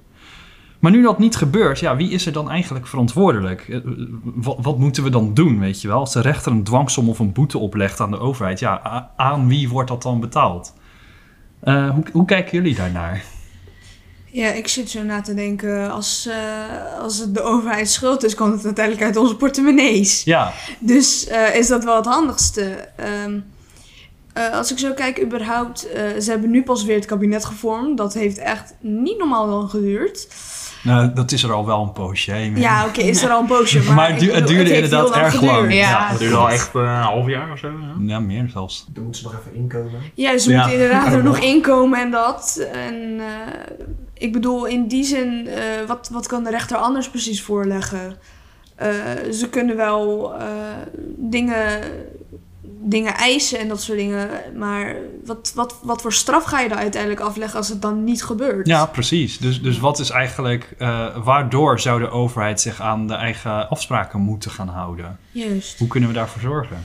Maar 0.83 0.90
nu 0.90 1.03
dat 1.03 1.18
niet 1.18 1.37
gebeurt, 1.37 1.79
ja, 1.79 1.97
wie 1.97 2.11
is 2.11 2.27
er 2.27 2.33
dan 2.33 2.51
eigenlijk 2.51 2.87
verantwoordelijk? 2.87 3.68
Eh, 3.68 3.79
Wat, 4.23 4.57
wat 4.61 4.79
moeten 4.79 5.03
we 5.03 5.11
dan 5.11 5.35
doen, 5.35 5.61
weet 5.61 5.81
je 5.81 5.88
wel? 5.88 5.99
Als 5.99 6.12
de 6.12 6.21
rechter 6.21 6.53
een 6.53 6.64
dwangsom 6.64 7.09
of 7.09 7.18
een 7.18 7.33
boete 7.33 7.59
oplegt 7.59 8.01
aan 8.01 8.11
de 8.11 8.18
overheid, 8.18 8.59
ja, 8.59 9.11
aan 9.16 9.49
wie 9.49 9.68
wordt 9.68 9.88
dat 9.88 10.03
dan 10.03 10.21
betaald? 10.21 10.73
Eh, 11.61 11.90
hoe, 11.90 12.05
hoe 12.12 12.25
kijken 12.25 12.53
jullie 12.57 12.75
daarnaar? 12.75 13.23
Ja, 14.25 14.49
ik 14.51 14.68
zit 14.68 14.90
zo 14.90 15.03
na 15.03 15.21
te 15.21 15.35
denken, 15.35 15.90
als, 15.92 16.27
eh, 16.27 17.01
als 17.01 17.18
het 17.18 17.35
de 17.35 17.42
overheid 17.42 17.90
schuld 17.90 18.25
is, 18.25 18.35
komt 18.35 18.55
het 18.55 18.64
uiteindelijk 18.64 19.05
uit 19.07 19.16
onze 19.16 19.37
portemonnees. 19.37 20.23
Ja, 20.25 20.53
Dus 20.79 21.27
eh, 21.27 21.55
is 21.57 21.68
dat 21.68 21.85
wel 21.85 21.97
het 21.97 22.07
handigste. 22.07 22.88
Ehm, 22.97 23.38
eh, 24.33 24.51
als 24.53 24.73
ik 24.73 24.79
zo 24.79 24.92
kijk, 24.92 25.23
überhaupt, 25.23 25.88
eh, 25.92 26.03
ze 26.21 26.31
hebben 26.31 26.51
nu 26.51 26.62
pas 26.62 26.85
weer 26.85 26.97
het 26.97 27.05
kabinet 27.07 27.45
gevormd. 27.45 27.97
Dat 27.99 28.14
heeft 28.14 28.38
echt 28.38 28.75
niet 28.81 29.18
normaal 29.18 29.49
lang 29.49 29.71
geduurd. 29.71 30.29
Nou, 30.83 31.12
dat 31.14 31.33
is 31.33 31.42
er 31.42 31.53
al 31.53 31.66
wel 31.66 31.83
een 31.83 31.92
poosje. 31.92 32.31
hè? 32.31 32.53
Ja, 32.55 32.87
oké, 32.87 33.01
is 33.01 33.23
er 33.23 33.31
al 33.31 33.40
een 33.40 33.47
poosje. 33.47 33.83
Maar, 33.83 33.95
Maar 33.95 34.11
het 34.11 34.18
du- 34.21 34.45
duurde 34.45 34.75
inderdaad 34.75 35.14
heel 35.14 35.23
erg 35.25 35.42
lang. 35.42 35.75
Ja. 35.75 36.09
Het 36.09 36.18
duurde 36.18 36.37
al 36.37 36.51
echt 36.51 36.75
eh, 36.75 36.81
een 36.83 36.88
half 36.88 37.27
jaar 37.29 37.53
of 37.53 37.59
zo. 37.59 37.68
Ja. 37.68 37.95
Ja, 38.14 38.21
meer 38.21 38.49
zelfs. 38.53 38.87
Dan 38.92 39.03
moeten 39.03 39.23
ze 39.23 39.29
nog 39.29 39.38
even 39.40 39.55
inkomen. 39.55 40.01
Ja, 40.14 40.38
ze 40.38 40.51
Ja. 40.51 40.57
moeten 40.57 40.75
inderdaad 40.75 41.12
er 41.12 41.25
nog 41.25 41.38
inkomen 41.38 42.01
en 42.01 42.11
dat. 42.11 42.66
En 42.73 43.21
eh, 43.21 43.27
ik 44.14 44.33
bedoel, 44.33 44.66
in 44.66 44.87
die 44.88 45.05
zin, 45.05 45.47
eh, 45.49 45.62
wat, 45.87 46.09
wat 46.12 46.27
kan 46.27 46.45
de 46.45 46.51
rechter 46.51 46.77
anders 46.77 47.09
precies 47.11 47.42
voorleggen? 47.42 48.16
Eh, 48.75 48.88
ze 49.33 49.49
kunnen 49.49 49.77
wel 49.77 50.33
eh, 50.38 50.47
dingen, 51.16 51.81
dingen 52.85 53.14
eisen 53.14 53.59
en 53.59 53.68
dat 53.68 53.83
soort 53.83 53.99
dingen. 53.99 54.29
Maar 54.57 54.97
wat, 55.25 55.53
wat, 55.55 55.79
wat 55.83 56.03
voor 56.03 56.12
straf 56.12 56.45
ga 56.45 56.61
je 56.61 56.68
dan 56.68 56.79
uiteindelijk 56.79 57.21
afleggen 57.21 57.59
als 57.59 57.68
het 57.68 57.83
dan 57.83 58.05
niet 58.05 58.25
gebeurt? 58.25 58.66
Ja, 58.66 58.87
precies. 58.87 59.38
Dus, 59.38 59.62
dus 59.62 59.79
wat 59.79 59.99
is 59.99 60.11
eigenlijk, 60.11 60.75
eh, 60.79 61.16
waardoor 61.25 61.81
zou 61.81 62.01
de 62.01 62.11
overheid 62.11 62.61
zich 62.61 62.81
aan 62.81 63.07
de 63.07 63.14
eigen 63.14 63.68
afspraken 63.68 64.21
moeten 64.21 64.51
gaan 64.51 64.68
houden? 64.68 65.18
Juist. 65.31 65.79
Hoe 65.79 65.88
kunnen 65.88 66.09
we 66.09 66.14
daarvoor 66.14 66.40
zorgen? 66.40 66.77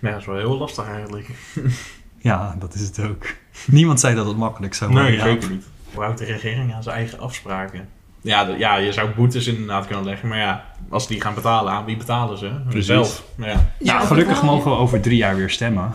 Ja, 0.00 0.10
dat 0.10 0.20
is 0.20 0.26
wel 0.26 0.36
heel 0.36 0.58
lastig 0.58 0.88
eigenlijk. 0.88 1.30
Ja, 2.18 2.56
dat 2.58 2.74
is 2.74 2.80
het 2.80 3.00
ook. 3.00 3.26
Niemand 3.66 4.00
zei 4.00 4.14
dat 4.14 4.26
het 4.26 4.36
makkelijk 4.36 4.74
zou 4.74 4.90
worden. 4.90 5.08
Nee, 5.08 5.18
ja. 5.18 5.24
zeker 5.24 5.50
niet. 5.50 5.64
Hoe 5.92 6.02
houdt 6.02 6.18
de 6.18 6.24
regering 6.24 6.74
aan 6.74 6.82
zijn 6.82 6.96
eigen 6.96 7.18
afspraken? 7.18 7.88
Ja, 8.20 8.44
de- 8.44 8.58
ja, 8.58 8.76
je 8.76 8.92
zou 8.92 9.10
boetes 9.10 9.46
inderdaad 9.46 9.86
kunnen 9.86 10.04
leggen, 10.04 10.28
maar 10.28 10.38
ja, 10.38 10.64
als 10.88 11.06
die 11.08 11.20
gaan 11.20 11.34
betalen, 11.34 11.72
aan 11.72 11.84
wie 11.84 11.96
betalen 11.96 12.38
ze? 12.38 12.50
Precies. 12.68 12.86
Zelf. 12.86 13.24
Ja. 13.36 13.46
Ja, 13.46 13.60
Ja, 13.78 14.00
gelukkig 14.00 14.42
mogen 14.42 14.70
we 14.70 14.76
over 14.76 15.00
drie 15.00 15.16
jaar 15.16 15.36
weer 15.36 15.50
stemmen. 15.50 15.92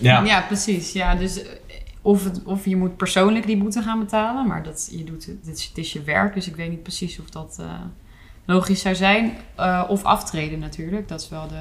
Ja. 0.00 0.22
Ja, 0.24 0.40
precies. 0.40 0.92
Ja, 0.92 1.14
dus 1.14 1.42
eh, 1.42 1.48
of, 2.02 2.24
het, 2.24 2.42
of 2.44 2.64
je 2.64 2.76
moet 2.76 2.96
persoonlijk 2.96 3.46
die 3.46 3.56
boete 3.56 3.82
gaan 3.82 3.98
betalen, 3.98 4.46
maar 4.46 4.62
dat, 4.62 4.88
je 4.90 5.04
doet, 5.04 5.26
het, 5.26 5.44
dit 5.44 5.56
is, 5.58 5.64
het 5.64 5.78
is 5.78 5.92
je 5.92 6.02
werk, 6.02 6.34
dus 6.34 6.46
ik 6.48 6.56
weet 6.56 6.70
niet 6.70 6.82
precies 6.82 7.18
of 7.20 7.30
dat 7.30 7.56
eh, 7.60 7.66
logisch 8.46 8.80
zou 8.80 8.94
zijn. 8.94 9.32
Eh, 9.56 9.84
of 9.88 10.04
aftreden 10.04 10.58
natuurlijk, 10.58 11.08
dat 11.08 11.20
is 11.20 11.28
wel 11.28 11.48
de 11.48 11.60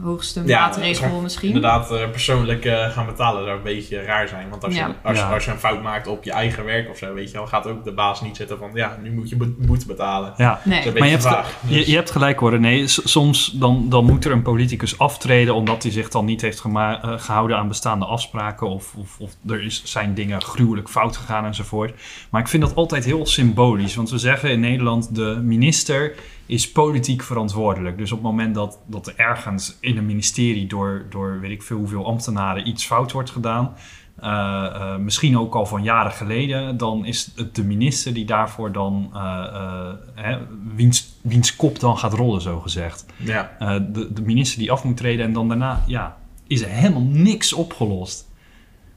hoogste 0.00 0.42
Ja, 0.46 0.60
maatregel 0.60 1.20
misschien. 1.20 1.46
Inderdaad, 1.46 1.90
eh, 1.90 2.10
persoonlijk 2.10 2.64
eh, 2.64 2.90
gaan 2.90 3.06
betalen 3.06 3.44
zou 3.44 3.56
een 3.56 3.62
beetje 3.62 4.02
raar 4.02 4.28
zijn. 4.28 4.48
Want 4.50 4.64
als, 4.64 4.74
Ja. 4.74 4.86
je, 4.86 4.94
als, 5.02 5.18
Ja. 5.18 5.32
als 5.32 5.44
je 5.44 5.50
een 5.50 5.58
fout 5.58 5.82
maakt 5.82 6.06
op 6.06 6.24
je 6.24 6.32
eigen 6.32 6.64
werk 6.64 6.90
of 6.90 6.98
zo, 6.98 7.14
weet 7.14 7.30
je 7.30 7.36
wel, 7.36 7.46
gaat 7.46 7.66
ook 7.66 7.84
de 7.84 7.92
baas 7.92 8.20
niet 8.20 8.36
zitten 8.36 8.58
van, 8.58 8.70
ja, 8.74 8.98
nu 9.02 9.12
moet 9.12 9.28
je 9.28 9.36
boete 9.58 9.86
betalen. 9.86 10.34
Ja. 10.36 10.60
Nee. 10.64 10.92
Maar 10.98 11.08
je 11.08 11.16
hebt, 11.16 11.22
je, 11.66 11.76
Dus- 11.76 11.86
je 11.86 11.94
hebt 11.94 12.10
gelijk 12.10 12.38
hoor, 12.38 12.60
nee. 12.60 12.86
Soms 12.86 13.46
dan, 13.50 13.86
dan 13.88 14.04
moet 14.04 14.24
er 14.24 14.32
een 14.32 14.42
politicus 14.42 14.98
aftreden 14.98 15.54
omdat 15.54 15.82
hij 15.82 15.92
zich 15.92 16.08
dan 16.08 16.24
niet 16.24 16.40
heeft 16.40 16.62
eh, 16.64 16.98
gehouden 17.16 17.56
aan 17.56 17.68
bestaande 17.68 18.04
afspraken. 18.04 18.68
Of, 18.68 18.94
of, 18.94 19.16
of 19.18 19.30
er 19.48 19.64
is, 19.64 19.82
zijn 19.84 20.14
dingen 20.14 20.42
gruwelijk 20.42 20.88
fout 20.88 21.16
gegaan 21.16 21.44
enzovoort. 21.44 21.92
Maar 22.30 22.40
ik 22.40 22.48
vind 22.48 22.62
dat 22.62 22.74
altijd 22.74 23.04
heel 23.04 23.26
symbolisch. 23.26 23.94
Want 23.94 24.10
we 24.10 24.18
zeggen 24.18 24.50
in 24.50 24.60
Nederland, 24.60 25.14
de 25.14 25.38
minister 25.42 26.14
is 26.46 26.72
politiek 26.72 27.22
verantwoordelijk. 27.22 27.98
Dus 27.98 28.12
op 28.12 28.18
het 28.18 28.26
moment 28.26 28.54
dat, 28.54 28.78
dat 28.86 29.06
er 29.06 29.14
ergens 29.16 29.76
in 29.80 29.96
een 29.96 30.06
ministerie 30.06 30.66
door, 30.66 31.06
door 31.10 31.40
weet 31.40 31.50
ik 31.50 31.62
veel 31.62 31.76
hoeveel 31.78 32.06
ambtenaren 32.06 32.68
iets 32.68 32.86
fout 32.86 33.12
wordt 33.12 33.30
gedaan. 33.30 33.74
eh, 34.20 34.64
eh, 34.74 34.96
misschien 34.96 35.38
ook 35.38 35.54
al 35.54 35.66
van 35.66 35.82
jaren 35.82 36.12
geleden, 36.12 36.76
dan 36.76 37.04
is 37.04 37.30
het 37.36 37.54
de 37.54 37.64
minister 37.64 38.14
die 38.14 38.24
daarvoor 38.24 38.72
dan, 38.72 39.10
eh, 39.14 39.20
eh, 39.54 39.92
hè, 40.14 40.38
wiens, 40.74 41.12
wiens 41.22 41.56
kop 41.56 41.80
dan 41.80 41.98
gaat 41.98 42.12
rollen, 42.12 42.40
zo 42.40 42.60
gezegd. 42.60 43.06
ja. 43.16 43.56
Eh, 43.58 43.74
de, 43.88 44.12
de 44.12 44.22
minister 44.22 44.58
die 44.58 44.72
af 44.72 44.84
moet 44.84 44.96
treden 44.96 45.24
en 45.26 45.32
dan 45.32 45.48
daarna, 45.48 45.82
ja, 45.86 46.16
is 46.46 46.62
er 46.62 46.68
helemaal 46.68 47.02
niks 47.02 47.52
opgelost. 47.52 48.28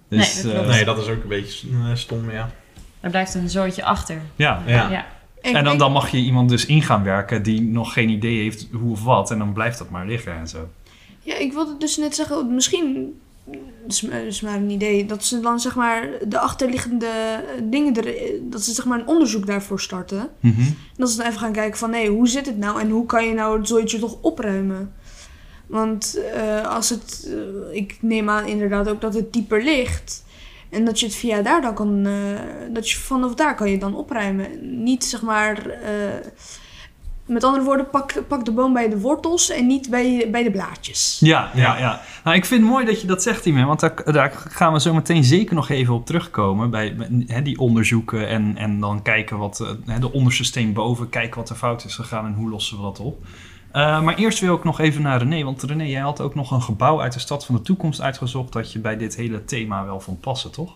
Dus, 0.10 0.44
Nee, 0.44 0.54
dat 0.54 0.64
eh. 0.64 0.70
Nee, 0.70 0.86
dat 0.86 0.98
is 0.98 1.08
ook 1.08 1.22
een 1.24 1.30
beetje 1.30 1.68
eh, 1.70 1.96
stom, 1.96 2.32
ja. 2.32 2.50
Daar 3.00 3.12
blijft 3.12 3.34
een 3.34 3.50
zootje 3.50 3.84
achter. 3.84 4.22
ja. 4.36 4.62
Ja. 4.66 4.90
ja. 4.92 5.06
En 5.54 5.64
dan, 5.64 5.78
dan 5.78 5.92
mag 5.92 6.10
je 6.10 6.18
iemand 6.18 6.50
dus 6.50 6.66
in 6.66 6.82
gaan 6.82 7.04
werken 7.04 7.44
die 7.44 7.62
nog 7.62 7.94
geen 7.94 8.10
idee 8.10 8.42
heeft 8.42 8.68
hoe 8.72 8.92
of 8.92 9.04
wat. 9.04 9.32
En 9.32 9.38
dan 9.38 9.54
blijft 9.54 9.78
dat 9.78 9.90
maar 9.90 10.06
liggen 10.06 10.34
en 10.34 10.48
zo. 10.48 10.70
Ja, 11.20 11.36
ik 11.36 11.54
wilde 11.54 11.78
dus 11.78 11.98
net 11.98 12.16
zeggen, 12.16 12.56
misschien, 12.56 13.14
dat 13.84 14.04
is, 14.28 14.42
maar 14.42 14.56
een 14.56 14.70
idee, 14.70 15.06
dat 15.06 15.24
ze 15.24 15.40
dan 15.40 15.60
zeg 15.60 15.76
maar 15.76 16.10
de 16.28 16.40
achterliggende 16.40 17.44
dingen, 17.64 17.96
er, 17.96 18.16
dat 18.42 18.64
ze 18.64 18.74
zeg 18.74 18.86
maar 18.86 19.00
een 19.00 19.08
onderzoek 19.08 19.46
daarvoor 19.46 19.80
starten. 19.80 20.30
Mhm. 20.40 20.62
En 20.62 20.76
dat 20.98 21.10
ze 21.10 21.18
dan 21.18 21.26
even 21.26 21.40
gaan 21.40 21.52
kijken 21.52 21.78
van, 21.78 21.90
nee, 21.90 22.10
hoe 22.10 22.28
zit 22.28 22.46
het 22.46 22.58
nou 22.58 22.80
en 22.80 22.90
hoe 22.90 23.06
kan 23.06 23.28
je 23.28 23.34
nou 23.34 23.58
het 23.58 23.68
zooitje 23.68 24.00
toch 24.00 24.18
opruimen? 24.22 24.94
Want 25.68 26.20
eh, 26.34 26.68
als 26.76 26.90
het, 26.90 27.30
eh, 27.30 27.78
ik 27.78 27.98
neem 28.02 28.30
aan 28.30 28.46
inderdaad 28.46 28.90
ook 28.90 29.02
dat 29.02 29.14
het 29.14 29.34
dieper 29.34 29.64
ligt. 29.64 30.24
En 30.76 30.86
dat 30.86 31.00
je 31.00 31.06
het 31.06 31.16
via 31.16 31.42
daar 31.42 31.62
dan 31.62 31.74
kan, 31.74 32.06
eh, 32.06 32.14
dat 32.74 32.90
je 32.90 32.98
vanaf 32.98 33.36
daar 33.36 33.56
kan 33.56 33.70
je 33.70 33.78
dan 33.78 33.96
opruimen. 33.96 34.48
Niet 34.84 35.04
zeg 35.04 35.22
maar, 35.22 35.70
eh, 35.70 35.92
met 37.26 37.44
andere 37.44 37.64
woorden, 37.64 37.90
pak, 37.90 38.24
pak 38.28 38.46
de 38.46 38.52
boom 38.52 38.74
bij 38.74 38.90
de 38.90 39.00
wortels 39.00 39.50
en 39.50 39.68
niet 39.68 39.90
bij, 39.90 40.28
bij 40.32 40.44
de 40.44 40.52
blaadjes. 40.52 41.18
Ja, 41.20 41.52
ja, 41.54 41.78
ja. 41.78 42.02
Nou, 42.24 42.38
ik 42.38 42.46
vind 42.46 42.62
het 42.62 42.70
mooi 42.70 42.86
dat 42.86 43.02
je 43.02 43.08
dat 43.08 43.24
zegt, 43.24 43.44
Timo. 43.44 43.66
Want 43.66 43.80
daar, 43.80 44.12
daar 44.12 44.32
gaan 44.50 44.74
we 44.74 44.82
zo 44.82 44.94
meteen 44.94 45.24
zeker 45.24 45.56
nog 45.56 45.70
even 45.70 45.94
op 45.94 46.06
terugkomen. 46.06 46.70
Bij, 46.70 46.96
bij, 46.96 47.24
hè, 47.28 47.42
die 47.42 47.60
onderzoeken 47.60 48.28
en, 48.28 48.58
en 48.58 48.80
dan 48.80 49.02
kijken 49.02 49.38
wat 49.38 49.60
eh, 49.60 49.70
hè, 49.86 50.00
de 50.00 50.12
onderste 50.12 50.44
steen 50.44 50.74
boven. 50.74 51.10
Kijken 51.10 51.40
wat 51.40 51.50
er 51.50 51.56
fout 51.56 51.86
is 51.86 51.96
gegaan 51.96 52.26
en 52.26 52.34
hoe 52.34 52.50
lossen 52.50 52.78
we 52.78 52.84
dat 52.84 53.00
op. 53.00 53.26
Eh, 53.76 54.02
maar 54.02 54.16
eerst 54.16 54.40
wil 54.40 54.56
ik 54.56 54.64
nog 54.64 54.80
even 54.80 55.02
naar 55.02 55.18
René. 55.18 55.44
Want 55.44 55.64
René, 55.64 55.84
jij 55.84 56.02
had 56.02 56.22
ook 56.22 56.36
nog 56.36 56.52
een 56.52 56.62
gebouw 56.62 57.02
uit 57.02 57.14
de 57.14 57.20
stad 57.20 57.46
van 57.46 57.56
de 57.56 57.62
toekomst 57.62 58.02
uitgezocht. 58.02 58.54
dat 58.54 58.72
je 58.72 58.80
bij 58.80 58.98
dit 58.98 59.16
hele 59.16 59.46
thema 59.46 59.86
wel 59.86 60.00
vond 60.00 60.22
passen, 60.22 60.52
toch? 60.52 60.76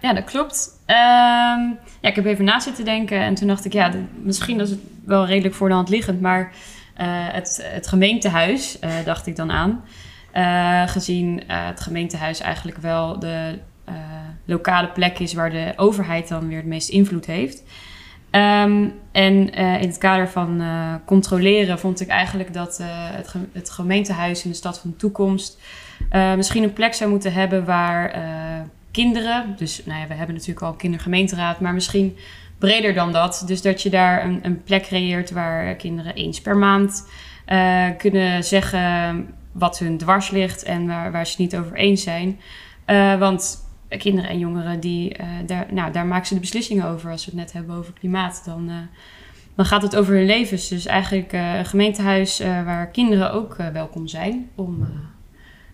Ja, 0.00 0.12
dat 0.12 0.24
klopt. 0.24 0.68
Ehm, 0.86 1.60
ja, 2.00 2.08
ik 2.08 2.14
heb 2.14 2.24
even 2.24 2.44
na 2.44 2.60
zitten 2.60 2.84
denken 2.84 3.20
en 3.20 3.34
toen 3.34 3.48
dacht 3.48 3.64
ik, 3.64 3.72
ja, 3.72 3.92
misschien 4.22 4.60
is 4.60 4.70
het 4.70 4.78
wel 5.04 5.26
redelijk 5.26 5.54
voor 5.54 5.68
de 5.68 5.74
hand 5.74 5.88
liggend, 5.88 6.20
maar 6.20 6.52
eh, 6.94 7.06
het, 7.08 7.60
het 7.62 7.88
gemeentehuis, 7.88 8.78
eh, 8.78 8.90
dacht 9.04 9.26
ik 9.26 9.36
dan 9.36 9.50
aan. 9.50 9.84
Gezien 10.88 11.42
het 11.46 11.80
gemeentehuis 11.80 12.40
eigenlijk 12.40 12.78
wel 12.78 13.18
de 13.18 13.58
lokale 14.44 14.88
plek 14.88 15.18
is 15.18 15.34
waar 15.34 15.50
de 15.50 15.72
overheid 15.76 16.28
dan 16.28 16.48
weer 16.48 16.56
het 16.56 16.66
meest 16.66 16.88
invloed 16.88 17.26
heeft. 17.26 17.62
Ehm, 18.30 18.88
en 19.12 19.52
eh, 19.52 19.80
in 19.82 19.88
het 19.88 19.98
kader 19.98 20.28
van 20.28 20.60
eh, 20.60 20.94
controleren 21.04 21.78
vond 21.78 22.00
ik 22.00 22.08
eigenlijk 22.08 22.52
dat 22.52 22.78
eh, 22.78 22.86
het, 22.90 23.34
het 23.52 23.70
gemeentehuis 23.70 24.44
in 24.44 24.50
de 24.50 24.56
stad 24.56 24.78
van 24.78 24.90
de 24.90 24.96
toekomst 24.96 25.60
misschien 26.36 26.62
een 26.62 26.72
plek 26.72 26.94
zou 26.94 27.10
moeten 27.10 27.32
hebben 27.32 27.64
waar 27.64 28.20
kinderen, 28.90 29.54
dus 29.56 29.82
nou 29.84 30.00
ja, 30.00 30.06
we 30.06 30.14
hebben 30.14 30.34
natuurlijk 30.34 30.62
al 30.62 30.70
een 30.70 30.76
kindergemeenteraad, 30.76 31.60
maar 31.60 31.74
misschien 31.74 32.16
breder 32.58 32.94
dan 32.94 33.12
dat. 33.12 33.44
Dus 33.46 33.62
dat 33.62 33.82
je 33.82 33.90
daar 33.90 34.24
een, 34.24 34.38
een 34.42 34.62
plek 34.62 34.82
creëert 34.82 35.30
waar 35.30 35.74
kinderen 35.74 36.14
eens 36.14 36.40
per 36.40 36.56
maand 36.56 37.08
kunnen 37.98 38.44
zeggen 38.44 39.34
wat 39.52 39.78
hun 39.78 39.98
dwars 39.98 40.30
ligt 40.30 40.62
en 40.62 40.86
waar, 40.86 41.12
waar 41.12 41.26
ze 41.26 41.30
het 41.30 41.40
niet 41.40 41.56
over 41.56 41.76
eens 41.76 42.02
zijn. 42.02 42.40
Want 43.18 43.65
kinderen 43.88 44.30
en 44.30 44.38
jongeren, 44.38 44.80
die, 44.80 45.14
eh, 45.14 45.26
daar, 45.46 45.66
nou, 45.70 45.92
daar 45.92 46.06
maken 46.06 46.26
ze 46.26 46.34
de 46.34 46.40
beslissingen 46.40 46.86
over. 46.86 47.10
Als 47.10 47.24
we 47.24 47.30
het 47.30 47.40
net 47.40 47.52
hebben 47.52 47.76
over 47.76 47.92
klimaat, 47.92 48.42
dan, 48.44 48.68
eh, 48.68 48.74
dan 49.54 49.64
gaat 49.64 49.82
het 49.82 49.96
over 49.96 50.14
hun 50.14 50.26
levens. 50.26 50.68
Dus 50.68 50.86
eigenlijk 50.86 51.32
eh, 51.32 51.54
een 51.58 51.66
gemeentehuis 51.66 52.40
eh, 52.40 52.64
waar 52.64 52.86
kinderen 52.86 53.32
ook 53.32 53.54
eh, 53.54 53.68
welkom 53.68 54.06
zijn 54.08 54.50
om 54.54 54.82
eh, 54.82 54.88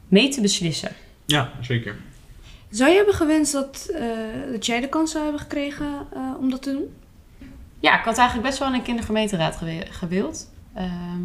mee 0.09 0.29
te 0.29 0.41
beslissen. 0.41 0.91
Ja, 1.27 1.51
zeker. 1.61 1.97
Zou 2.71 2.91
je 2.91 2.97
hebben 2.97 3.15
gewenst 3.15 3.53
dat, 3.53 3.91
eh, 3.95 4.53
dat 4.53 4.67
jij 4.67 4.81
de 4.81 4.89
kans 4.89 5.11
zou 5.11 5.23
hebben 5.23 5.41
gekregen 5.43 5.87
eh, 6.15 6.21
om 6.41 6.51
dat 6.51 6.63
te 6.63 6.71
doen? 6.73 6.85
Ja, 7.81 7.99
ik 7.99 8.05
had 8.05 8.19
eigenlijk 8.19 8.49
best 8.49 8.59
wel 8.59 8.69
in 8.69 8.75
een 8.75 8.83
kindergemeenteraad 8.83 9.57
gewi- 9.57 9.87
gewild. 9.91 10.51
Ehm, 10.75 11.21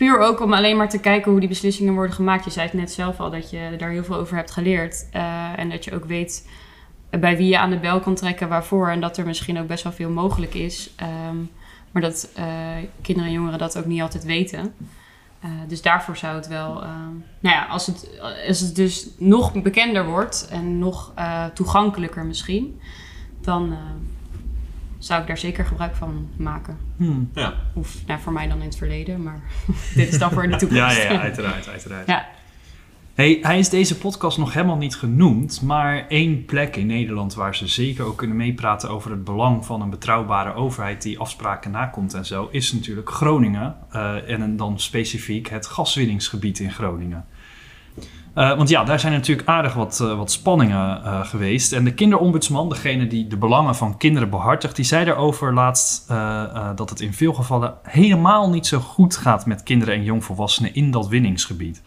puur 0.00 0.18
ook 0.18 0.40
om 0.40 0.52
alleen 0.52 0.76
maar 0.76 0.88
te 0.88 1.00
kijken 1.00 1.30
hoe 1.30 1.40
die 1.40 1.48
beslissingen 1.48 1.94
worden 1.94 2.14
gemaakt. 2.14 2.44
Je 2.44 2.50
zei 2.50 2.66
het 2.66 2.74
net 2.74 2.92
zelf 2.92 3.20
al 3.20 3.30
dat 3.30 3.50
je 3.50 3.74
daar 3.78 3.90
heel 3.90 4.04
veel 4.04 4.16
over 4.16 4.36
hebt 4.36 4.50
geleerd. 4.50 5.08
Eh, 5.12 5.58
en 5.58 5.70
dat 5.70 5.84
je 5.84 5.94
ook 5.94 6.04
weet 6.04 6.48
bij 7.10 7.36
wie 7.36 7.48
je 7.48 7.58
aan 7.58 7.70
de 7.70 7.78
bel 7.78 8.00
kan 8.00 8.14
trekken, 8.14 8.48
waarvoor. 8.48 8.88
En 8.88 9.00
dat 9.00 9.16
er 9.16 9.26
misschien 9.26 9.58
ook 9.58 9.66
best 9.66 9.82
wel 9.82 9.92
veel 9.92 10.10
mogelijk 10.10 10.54
is. 10.54 10.90
Ehm, 10.96 11.36
maar 11.90 12.02
dat 12.02 12.30
eh, 12.34 12.44
kinderen 13.02 13.28
en 13.28 13.36
jongeren 13.36 13.58
dat 13.58 13.78
ook 13.78 13.84
niet 13.84 14.00
altijd 14.00 14.24
weten. 14.24 14.74
Eh, 15.40 15.50
dus 15.68 15.82
daarvoor 15.82 16.16
zou 16.16 16.36
het 16.36 16.46
wel, 16.46 16.72
nou 17.40 17.56
ja, 17.56 17.66
als 17.66 17.86
het, 17.86 18.20
als 18.48 18.60
het 18.60 18.76
dus 18.76 19.08
nog 19.18 19.62
bekender 19.62 20.06
wordt 20.06 20.48
en 20.50 20.78
nog 20.78 21.12
toegankelijker 21.54 22.24
misschien, 22.24 22.80
dan 23.40 23.76
zou 25.00 25.20
ik 25.20 25.26
daar 25.26 25.38
zeker 25.38 25.64
gebruik 25.64 25.94
van 25.94 26.28
maken. 26.36 26.78
Hmm. 26.96 27.30
Ja. 27.34 27.54
Of 27.74 27.96
nou, 28.06 28.20
voor 28.20 28.32
mij 28.32 28.48
dan 28.48 28.58
in 28.58 28.64
het 28.64 28.76
verleden, 28.76 29.22
maar 29.22 29.42
dit 29.94 30.08
is 30.08 30.18
dan 30.18 30.30
voor 30.30 30.44
in 30.44 30.50
de 30.50 30.56
toekomst. 30.56 30.96
ja, 30.96 31.12
ja, 31.12 31.20
uiteraard, 31.28 31.68
uiteraard. 31.68 32.06
Ja. 32.06 32.28
Hey, 33.14 33.38
hij 33.42 33.58
is 33.58 33.68
deze 33.68 33.98
podcast 33.98 34.38
nog 34.38 34.52
helemaal 34.52 34.76
niet 34.76 34.96
genoemd, 34.96 35.62
maar 35.62 36.06
één 36.08 36.44
plek 36.44 36.76
in 36.76 36.86
Nederland 36.86 37.34
waar 37.34 37.56
ze 37.56 37.66
zeker 37.66 38.04
ook 38.04 38.16
kunnen 38.16 38.36
meepraten 38.36 38.90
over 38.90 39.10
het 39.10 39.24
belang 39.24 39.66
van 39.66 39.80
een 39.80 39.90
betrouwbare 39.90 40.54
overheid 40.54 41.02
die 41.02 41.18
afspraken 41.18 41.70
nakomt 41.70 42.14
en 42.14 42.26
zo, 42.26 42.48
is 42.50 42.72
natuurlijk 42.72 43.10
Groningen. 43.10 43.76
eh, 43.90 44.30
en 44.30 44.56
dan 44.56 44.78
specifiek 44.80 45.48
het 45.48 45.66
gaswinningsgebied 45.66 46.58
in 46.58 46.72
Groningen. 46.72 47.24
Eh, 48.34 48.56
want 48.56 48.68
ja, 48.68 48.84
daar 48.84 49.00
zijn 49.00 49.12
natuurlijk 49.12 49.48
aardig 49.48 49.74
wat, 49.74 50.00
eh, 50.00 50.16
wat 50.16 50.30
spanningen 50.30 51.04
eh, 51.04 51.24
geweest. 51.24 51.72
En 51.72 51.84
de 51.84 51.94
kinderombudsman, 51.94 52.68
degene 52.68 53.06
die 53.06 53.26
de 53.26 53.36
belangen 53.36 53.74
van 53.74 53.96
kinderen 53.96 54.30
behartigt, 54.30 54.76
die 54.76 54.84
zei 54.84 55.04
daarover 55.04 55.54
laatst 55.54 56.08
dat 56.76 56.90
het 56.90 57.00
in 57.00 57.12
veel 57.12 57.32
gevallen 57.32 57.74
helemaal 57.82 58.50
niet 58.50 58.66
zo 58.66 58.78
goed 58.78 59.16
gaat 59.16 59.46
met 59.46 59.62
kinderen 59.62 59.94
en 59.94 60.02
jongvolwassenen 60.02 60.74
in 60.74 60.90
dat 60.90 61.08
winningsgebied. 61.08 61.82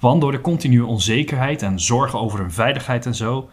Want 0.00 0.20
door 0.20 0.32
de 0.32 0.40
continue 0.40 0.86
onzekerheid 0.86 1.62
en 1.62 1.80
zorgen 1.80 2.20
over 2.20 2.38
hun 2.38 2.52
veiligheid 2.52 3.06
en 3.06 3.14
zo, 3.14 3.48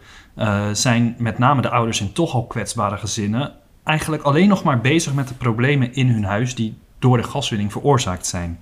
zijn 0.72 1.16
met 1.18 1.38
name 1.38 1.62
de 1.62 1.70
ouders 1.70 2.02
in 2.02 2.14
toch 2.14 2.34
al 2.34 2.48
kwetsbare 2.48 2.98
gezinnen 2.98 3.54
eigenlijk 3.84 4.24
alleen 4.24 4.48
nog 4.48 4.64
maar 4.64 4.82
bezig 4.82 5.14
met 5.14 5.28
de 5.28 5.34
problemen 5.34 5.94
in 5.94 6.08
hun 6.08 6.24
huis 6.24 6.56
die 6.56 6.78
door 7.00 7.18
de 7.18 7.24
gaswinning 7.24 7.72
veroorzaakt 7.72 8.28
zijn. 8.28 8.60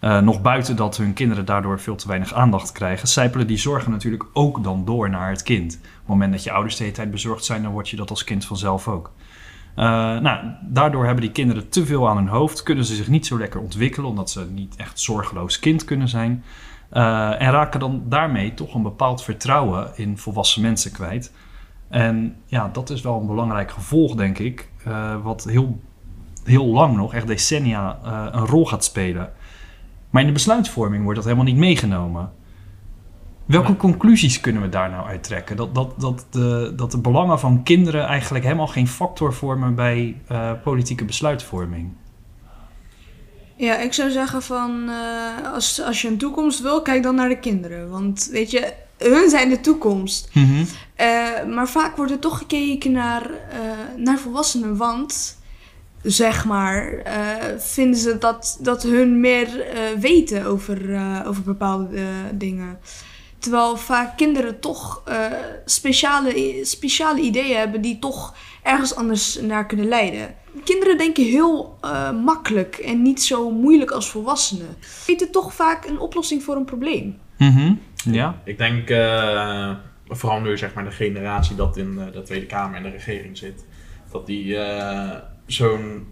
Eh, 0.00 0.18
nog 0.20 0.40
buiten 0.40 0.76
dat 0.76 0.96
hun 0.96 1.12
kinderen 1.12 1.44
daardoor 1.44 1.80
veel 1.80 1.96
te 1.96 2.08
weinig 2.08 2.34
aandacht 2.34 2.72
krijgen, 2.72 3.08
zijpelen 3.08 3.46
die 3.46 3.56
zorgen 3.56 3.90
natuurlijk 3.90 4.24
ook 4.32 4.64
dan 4.64 4.84
door 4.84 5.10
naar 5.10 5.30
het 5.30 5.42
kind. 5.42 5.74
Op 5.74 5.80
het 5.82 6.06
moment 6.06 6.32
dat 6.32 6.42
je 6.42 6.52
ouders 6.52 6.76
de 6.76 6.82
hele 6.82 6.94
tijd 6.94 7.10
bezorgd 7.10 7.44
zijn, 7.44 7.62
dan 7.62 7.72
word 7.72 7.88
je 7.88 7.96
dat 7.96 8.10
als 8.10 8.24
kind 8.24 8.44
vanzelf 8.44 8.88
ook. 8.88 9.12
Eh, 9.74 9.84
nou, 10.18 10.38
daardoor 10.62 11.04
hebben 11.04 11.22
die 11.24 11.32
kinderen 11.32 11.68
te 11.68 11.86
veel 11.86 12.08
aan 12.08 12.16
hun 12.16 12.28
hoofd, 12.28 12.62
kunnen 12.62 12.84
ze 12.84 12.94
zich 12.94 13.08
niet 13.08 13.26
zo 13.26 13.38
lekker 13.38 13.60
ontwikkelen, 13.60 14.10
omdat 14.10 14.30
ze 14.30 14.46
niet 14.50 14.76
echt 14.76 15.00
zorgeloos 15.00 15.58
kind 15.58 15.84
kunnen 15.84 16.08
zijn. 16.08 16.44
Eh, 16.88 17.42
en 17.42 17.50
raken 17.50 17.80
dan 17.80 18.02
daarmee 18.08 18.54
toch 18.54 18.74
een 18.74 18.82
bepaald 18.82 19.22
vertrouwen 19.22 19.90
in 19.94 20.18
volwassen 20.18 20.62
mensen 20.62 20.92
kwijt. 20.92 21.32
En 21.88 22.36
ja, 22.46 22.68
dat 22.72 22.90
is 22.90 23.00
wel 23.00 23.20
een 23.20 23.26
belangrijk 23.26 23.70
gevolg, 23.70 24.14
denk 24.14 24.38
ik, 24.38 24.68
wat 25.22 25.44
heel, 25.44 25.80
heel 26.44 26.66
lang 26.66 26.96
nog, 26.96 27.14
echt 27.14 27.26
decennia, 27.26 27.98
een 28.32 28.46
rol 28.46 28.66
gaat 28.66 28.84
spelen. 28.84 29.32
Maar 30.10 30.20
in 30.20 30.28
de 30.28 30.34
besluitvorming 30.34 31.02
wordt 31.02 31.16
dat 31.16 31.24
helemaal 31.24 31.46
niet 31.46 31.56
meegenomen. 31.56 32.32
Welke 33.44 33.76
conclusies 33.76 34.40
kunnen 34.40 34.62
we 34.62 34.68
daar 34.68 34.90
nou 34.90 35.06
uit 35.08 35.22
trekken? 35.22 35.56
Dat, 35.56 35.74
dat, 35.74 36.00
dat, 36.00 36.26
de, 36.30 36.72
dat 36.76 36.90
de 36.90 36.98
belangen 36.98 37.40
van 37.40 37.62
kinderen 37.62 38.06
eigenlijk 38.06 38.44
helemaal 38.44 38.66
geen 38.66 38.88
factor 38.88 39.34
vormen 39.34 39.74
bij 39.74 40.16
eh, 40.28 40.52
politieke 40.62 41.04
besluitvorming. 41.04 41.90
Ja, 43.56 43.76
ik 43.78 43.92
zou 43.92 44.10
zeggen 44.10 44.42
van 44.42 44.88
eh, 44.88 45.52
als, 45.52 45.80
als 45.82 46.02
je 46.02 46.08
een 46.08 46.18
toekomst 46.18 46.60
wil, 46.60 46.82
kijk 46.82 47.02
dan 47.02 47.14
naar 47.14 47.28
de 47.28 47.38
kinderen. 47.38 47.90
Want 47.90 48.28
weet 48.30 48.50
je, 48.50 48.72
hun 48.98 49.30
zijn 49.30 49.48
de 49.48 49.60
toekomst. 49.60 50.30
Eh, 50.94 51.44
maar 51.48 51.68
vaak 51.68 51.96
wordt 51.96 52.12
er 52.12 52.18
toch 52.18 52.38
gekeken 52.38 52.92
naar, 52.92 53.30
eh, 53.30 53.60
naar 53.96 54.18
volwassenen, 54.18 54.76
want 54.76 55.37
zeg 56.02 56.44
maar, 56.44 56.88
eh, 56.92 57.58
vinden 57.58 58.00
ze 58.00 58.18
dat, 58.18 58.58
dat 58.60 58.82
hun 58.82 59.20
meer 59.20 59.60
eh, 59.60 59.80
weten 60.00 60.44
over, 60.44 60.94
eh, 60.94 61.20
over 61.26 61.42
bepaalde 61.42 62.02
dingen. 62.34 62.78
Terwijl 63.38 63.76
vaak 63.76 64.16
kinderen 64.16 64.60
toch 64.60 65.02
eh, 65.04 65.16
speciale, 65.64 66.58
speciale 66.62 67.20
ideeën 67.20 67.56
hebben 67.56 67.80
die 67.80 67.98
toch 67.98 68.34
ergens 68.62 68.94
anders 68.94 69.40
naar 69.40 69.66
kunnen 69.66 69.88
leiden. 69.88 70.34
Kinderen 70.64 70.98
denken 70.98 71.24
heel 71.24 71.78
eh, 71.80 72.10
makkelijk 72.10 72.76
en 72.76 73.02
niet 73.02 73.22
zo 73.22 73.50
moeilijk 73.50 73.90
als 73.90 74.10
volwassenen. 74.10 74.76
Weten 75.06 75.30
toch 75.30 75.54
vaak 75.54 75.84
een 75.84 75.98
oplossing 75.98 76.42
voor 76.42 76.56
een 76.56 76.64
probleem. 76.64 77.18
Mhm. 77.38 77.74
Ja. 78.10 78.40
Ik 78.44 78.58
denk, 78.58 78.90
eh, 78.90 79.74
vooral 80.08 80.40
nu 80.40 80.58
zeg 80.58 80.74
maar 80.74 80.84
de 80.84 80.90
generatie 80.90 81.56
dat 81.56 81.76
in 81.76 81.98
eh, 81.98 82.12
de 82.12 82.22
Tweede 82.22 82.46
Kamer 82.46 82.76
en 82.76 82.82
de 82.82 82.90
regering 82.90 83.38
zit, 83.38 83.64
dat 84.10 84.26
die 84.26 84.56
eh, 84.56 85.16
zo'n 85.48 86.06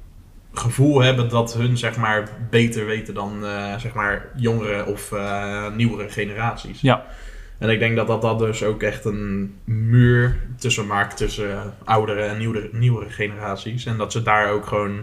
gevoel 0.58 1.02
hebben 1.02 1.28
dat 1.28 1.54
hun 1.54 1.76
zeg 1.76 1.96
maar 1.96 2.28
beter 2.50 2.86
weten 2.86 3.14
dan 3.14 3.46
eh, 3.46 3.76
zeg 3.78 3.94
maar 3.94 4.28
jongere 4.36 4.86
of 4.86 5.12
eh, 5.12 5.74
nieuwere 5.74 6.08
generaties. 6.08 6.80
Ja. 6.80 7.06
En 7.58 7.68
ik 7.68 7.78
denk 7.78 7.96
dat 7.96 8.06
dat, 8.06 8.22
dat 8.22 8.38
dus 8.38 8.62
ook 8.62 8.82
echt 8.82 9.04
een 9.04 9.54
muur 9.64 10.36
tussen 10.58 10.86
maakt 10.86 11.16
tussen 11.16 11.74
oudere 11.84 12.22
en 12.22 12.38
nieuwere, 12.38 12.68
nieuwere 12.72 13.10
generaties. 13.10 13.86
En 13.86 13.96
dat 13.96 14.12
ze 14.12 14.22
daar 14.22 14.50
ook 14.50 14.66
gewoon 14.66 15.00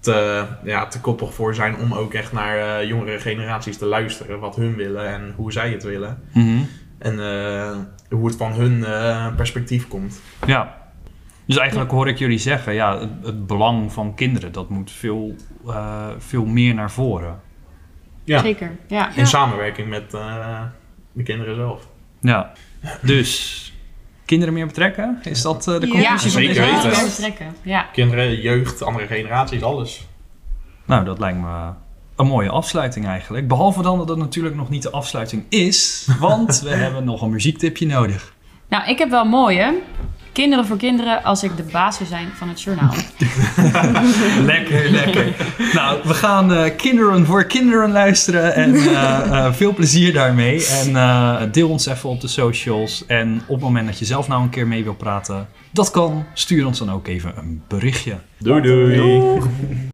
te, 0.00 0.46
ja, 0.64 0.86
te 0.86 1.00
koppig 1.00 1.34
voor 1.34 1.54
zijn 1.54 1.76
om 1.76 1.94
ook 1.94 2.14
echt 2.14 2.32
naar 2.32 2.58
eh, 2.58 2.88
jongere 2.88 3.18
generaties 3.18 3.78
te 3.78 3.86
luisteren. 3.86 4.38
Wat 4.38 4.56
hun 4.56 4.76
willen 4.76 5.06
en 5.06 5.32
hoe 5.36 5.52
zij 5.52 5.70
het 5.70 5.82
willen. 5.82 6.22
Mhm. 6.32 6.58
En 6.98 7.14
hoe 8.10 8.26
het 8.26 8.36
van 8.36 8.52
hun 8.52 8.84
perspectief 9.36 9.88
komt. 9.88 10.20
Ja. 10.46 10.81
Dus 11.46 11.56
eigenlijk 11.56 11.90
hoor 11.90 12.08
ik 12.08 12.18
jullie 12.18 12.38
zeggen, 12.38 12.74
ja, 12.74 12.98
het, 12.98 13.10
het 13.22 13.46
belang 13.46 13.92
van 13.92 14.14
kinderen, 14.14 14.52
dat 14.52 14.68
moet 14.68 14.90
veel, 14.90 15.34
eh, 15.66 16.06
veel 16.18 16.44
meer 16.44 16.74
naar 16.74 16.90
voren. 16.90 17.40
Ja, 18.24 18.40
Zeker, 18.40 18.76
ja. 18.86 19.14
in 19.14 19.26
samenwerking 19.26 19.88
met 19.88 20.14
eh, 20.14 20.60
de 21.12 21.22
kinderen 21.22 21.54
zelf. 21.56 21.88
Ja. 22.20 22.52
Dus, 23.02 23.72
kinderen 24.24 24.54
meer 24.54 24.66
betrekken? 24.66 25.18
Is 25.22 25.42
dat 25.42 25.68
eh, 25.68 25.80
de 25.80 25.86
Ja, 25.86 25.92
conclusie 25.92 26.30
van 26.30 26.40
zeker 26.42 26.54
deze 26.64 26.88
weten. 26.88 27.04
betrekken, 27.04 27.54
ja. 27.62 27.82
Kinderen, 27.92 28.40
jeugd, 28.40 28.82
andere 28.82 29.06
generaties, 29.06 29.62
alles. 29.62 30.06
Nou, 30.86 31.04
dat 31.04 31.18
lijkt 31.18 31.38
me 31.38 31.70
een 32.16 32.26
mooie 32.26 32.50
afsluiting 32.50 33.06
eigenlijk. 33.06 33.48
Behalve 33.48 33.82
dan 33.82 33.98
dat 33.98 34.08
het 34.08 34.18
natuurlijk 34.18 34.54
nog 34.54 34.68
niet 34.68 34.82
de 34.82 34.90
afsluiting 34.90 35.44
is, 35.48 36.08
want 36.18 36.60
we 36.60 36.70
hebben 36.84 37.04
nog 37.04 37.22
een 37.22 37.30
muziektipje 37.30 37.86
nodig. 37.86 38.34
Nou, 38.68 38.88
ik 38.90 38.98
heb 38.98 39.10
wel 39.10 39.22
een 39.22 39.28
mooie. 39.28 39.78
Kinderen 40.32 40.66
voor 40.66 40.76
kinderen 40.76 41.22
als 41.24 41.42
ik 41.42 41.56
de 41.56 41.62
baas 41.72 41.96
zou 41.96 42.08
zijn 42.08 42.28
van 42.34 42.48
het 42.48 42.62
journaal. 42.62 42.94
lekker, 44.52 44.90
lekker. 44.90 45.34
Nou, 45.72 46.00
we 46.04 46.14
gaan 46.14 46.52
eh, 46.52 46.76
Kinderen 46.76 47.26
voor 47.26 47.44
Kinderen 47.44 47.90
luisteren 47.90 48.54
en 48.54 48.74
eh, 48.74 49.46
eh, 49.46 49.52
veel 49.52 49.74
plezier 49.74 50.12
daarmee. 50.12 50.66
En 50.66 50.96
eh, 50.96 51.42
deel 51.52 51.68
ons 51.68 51.86
even 51.86 52.08
op 52.08 52.20
de 52.20 52.28
socials. 52.28 53.06
En 53.06 53.42
op 53.46 53.54
het 53.54 53.64
moment 53.64 53.86
dat 53.86 53.98
je 53.98 54.04
zelf 54.04 54.28
nou 54.28 54.42
een 54.42 54.50
keer 54.50 54.66
mee 54.66 54.84
wil 54.84 54.94
praten, 54.94 55.48
dat 55.70 55.90
kan. 55.90 56.24
Stuur 56.32 56.66
ons 56.66 56.78
dan 56.78 56.90
ook 56.90 57.06
even 57.06 57.32
een 57.36 57.62
berichtje. 57.68 58.18
Doei 58.38 58.62
doei. 58.62 59.90